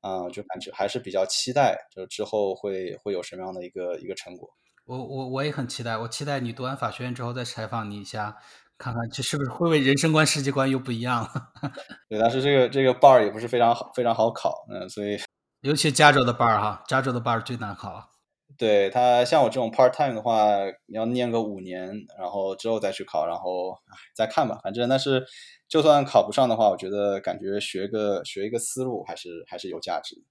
[0.00, 4.48] 啊，就感觉还是比较期待，就之后会会有什么样的一个一个成果。
[4.84, 8.36] 我我我也很期待，我期待你读完法学院之后再采访你一下，
[8.78, 11.52] 看看这是不是会为人生观、世界观又不一样了。
[12.08, 15.18] 对，但是这个这个 bar 也不是非常好非常好考，嗯，所以
[15.62, 18.15] 尤其加州的 bar 哈，加州的 bar 最难考。
[18.58, 20.48] 对他像我这种 part time 的话，
[20.86, 23.78] 你要念个五年，然后之后再去考，然后
[24.14, 25.24] 再看吧，反正那是。
[25.68, 30.22] 就算考不上的话，我觉得感觉学个学一个思路还是还是有价值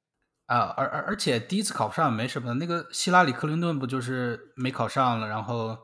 [0.45, 0.73] 啊。
[0.77, 5.77] 而而而且第一次考不上也没什么，那个希拉里克林顿不就是没考上了，然后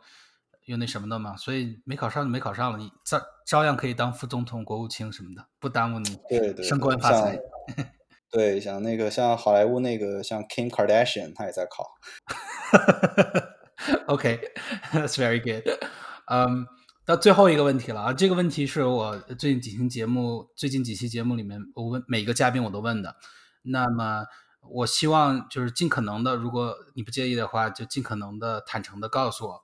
[0.68, 6.18] 又那什么的嘛，所以没考上就没考上了，你照照样可以当副总统、国务卿什么的，不耽误你
[6.64, 7.36] 升官发财。
[7.76, 7.86] 对，
[8.32, 11.86] 对像那个像好莱坞那个像 Kim Kardashian，他也在考。
[14.08, 15.64] OK，that's very good。
[16.32, 16.66] 嗯。
[17.04, 18.14] 到最后一个问题了啊！
[18.14, 23.16] 这个问题是我最近几期节目、最近几期节目里面，我问每一个嘉宾我都问的。
[23.64, 24.24] 那么，
[24.70, 29.62] 我希望就是尽可能的，如果你不介意的话，就尽可能的坦诚的告诉我。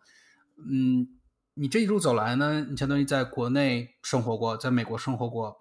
[0.57, 1.07] 嗯，
[1.53, 5.55] 你这一路走来呢，你相当于在国内生活过，在美国生活过，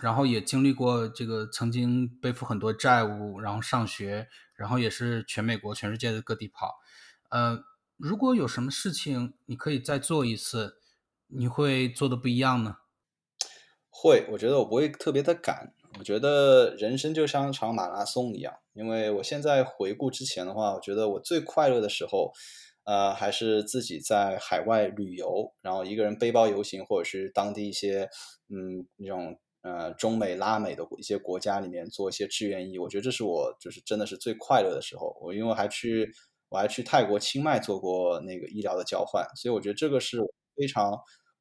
[0.00, 6.76] 然后也经历过这个曾经背负很多债务，然后上学，然后也是全美国、全世界的各地跑。
[7.30, 7.64] 呃，
[7.96, 10.78] 如果有什么事情你可以再做一次，
[11.26, 12.76] 你会做的不一样呢？
[13.90, 15.74] 会，我觉得我不会特别的赶。
[15.98, 22.30] 我觉得人生就像一场马拉松一样，因为我现在回顾之前的话，我觉得我最快乐的时候，
[22.84, 28.08] 呃，还是自己在海外旅游，然后一个人背包游行，或者是当地一些
[28.48, 32.78] 嗯那种呃中美拉美的一些国家里面做一些志愿役。
[32.78, 35.16] 我觉得这是我就是真的是最快乐的时候。
[35.20, 36.12] 我因为还去
[36.48, 40.18] 我还去泰国清迈做过那个医疗的交换，所以我觉得这个是
[40.56, 40.98] 非常。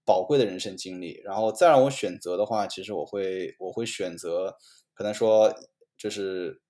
[0.08, 4.56] 宝贵的人生经历，然后再让我选择的话，其实我会我会选择，
[4.94, 5.54] 可能说
[5.98, 6.62] 就是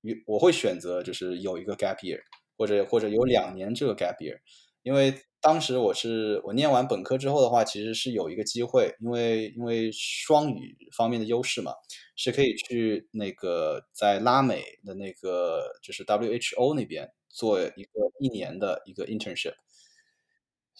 [0.00, 2.18] 有我会选择就是有一个 gap year，
[2.58, 4.40] 或者或者有两年这个 gap year，
[4.84, 11.72] 因为当时我是我念完本科之后的话，其实是有一个机会，因为因为双语方面的优势嘛，
[12.16, 19.54] 是可以去那个在拉美的那个就是 WHO 那边做一个一年的一个 internship。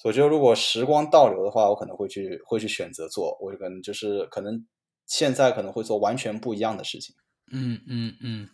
[0.02, 4.66] 我觉得如果时光倒流的话，我可能会去会去选择做，我可能就是可能
[5.06, 7.14] 现在可能会做完全不一样的事情。
[7.52, 8.48] 嗯嗯嗯，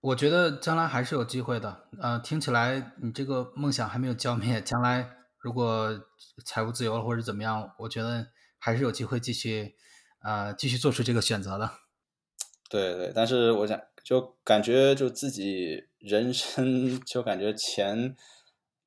[0.00, 1.84] 我觉得将来还是有机会的。
[2.00, 5.90] 呃，听起来你这个梦想还没有浇灭， 将来如果
[6.44, 8.28] 财务自由了或者怎么样，我觉得
[8.58, 9.76] 还是有机会继续
[10.22, 11.70] 呃继续做出这个选择的。
[12.70, 18.16] 对对，但是我想就感觉就自己人生 就感觉前。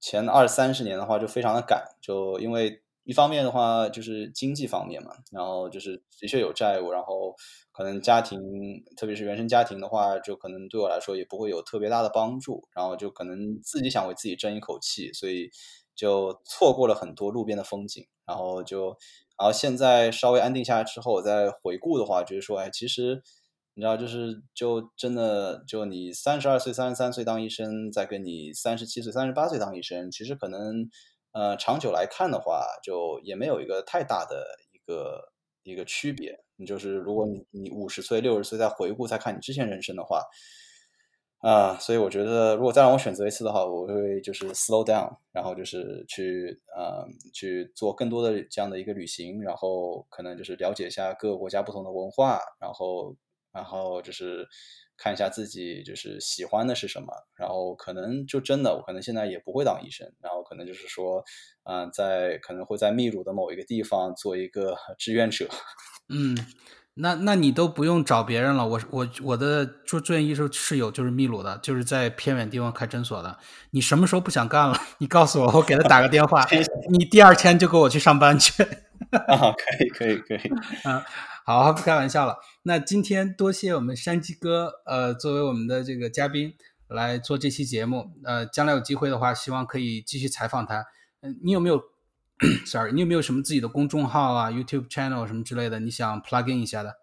[0.06, 7.36] 前二三十年的话就非常的赶，就因为一方面的话就是经济方面嘛，然后就是的确有债务，然后
[7.72, 8.40] 可能家庭，
[8.96, 15.50] 特别是原生家庭的话，就可能对我来说也不会有特别大的帮助，然后就可能自己想为自己争一口气，所以
[15.96, 18.98] 就错过了很多路边的风景，然后就，
[19.38, 23.22] 然后现在稍微安定下来之后我再回顾的话，就是说，哎，其实。
[23.76, 30.88] 你知道，就是就真的就你三十二岁、三十三岁当医生，再跟你三十七岁、三十八岁当医生，其实可能
[31.34, 36.40] 呃长久来看的话，就也没有一个太大的一个一个区别。
[36.56, 40.24] 你就是如果你你五十岁、六十岁再回顾再看你之前人生的话，
[41.40, 53.16] 啊，所以我觉得如果再让我选择一次的话，我会就是 slow down，然后就是去呃去做更多的这样的一个旅行，然后可能就是了解一下各个国家不同的文化，然后。
[53.54, 54.48] 然后就是
[54.98, 61.24] 看一下自己就是喜欢的是什么，然后可能就真的我可能现在也不会当医生，然后可能就是说，
[61.64, 65.48] 嗯，在可能会在秘鲁的某一个地方做一个志愿者。
[66.10, 66.38] 嗯，
[66.96, 73.38] 那那你都不用找别人了，我我我的做住院医生室友就是秘鲁的，就是在偏远地方开诊所的。
[73.72, 74.78] 你什么时候不想干了？
[75.00, 76.46] 你告诉我，我给他打个电话，
[76.92, 78.64] 你第二天就给我去上班去。
[79.12, 80.50] 啊，可以可以可以，
[80.84, 81.04] 啊。
[81.46, 82.38] 好，不开玩笑了。
[82.64, 86.54] 那今天多谢我们山鸡哥，呃，作为我们的这个嘉宾
[86.88, 88.12] 来做这期节目。
[88.24, 90.86] 呃，将来有机会的话，希望可以继续采访他。
[91.22, 91.82] 嗯，你有没有
[92.66, 95.82] ？Sorry，你有没有什么自己的公众号啊、YouTube channel 什么之类的？
[95.82, 96.96] 你想 plug in 一下的？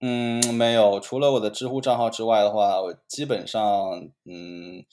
[0.00, 0.98] 嗯，没有。
[0.98, 3.62] 除了我的知乎账号之外的话，我基本上，
[4.24, 4.84] 嗯。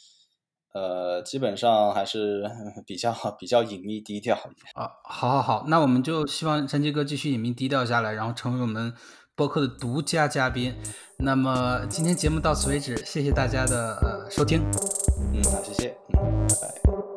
[0.74, 2.44] 呃，基本上还是
[2.88, 4.36] 比较比较隐秘低调
[4.74, 4.90] 啊。
[5.04, 8.94] 好，好，好，那我们就希望山鸡哥继续隐秘低调下来，然后成为我们
[9.36, 10.76] 播客的独家嘉宾。
[11.18, 14.62] 那么今天节目到此为止，谢谢大家的呃收听。
[15.34, 17.11] 嗯，好，谢谢，嗯，拜拜。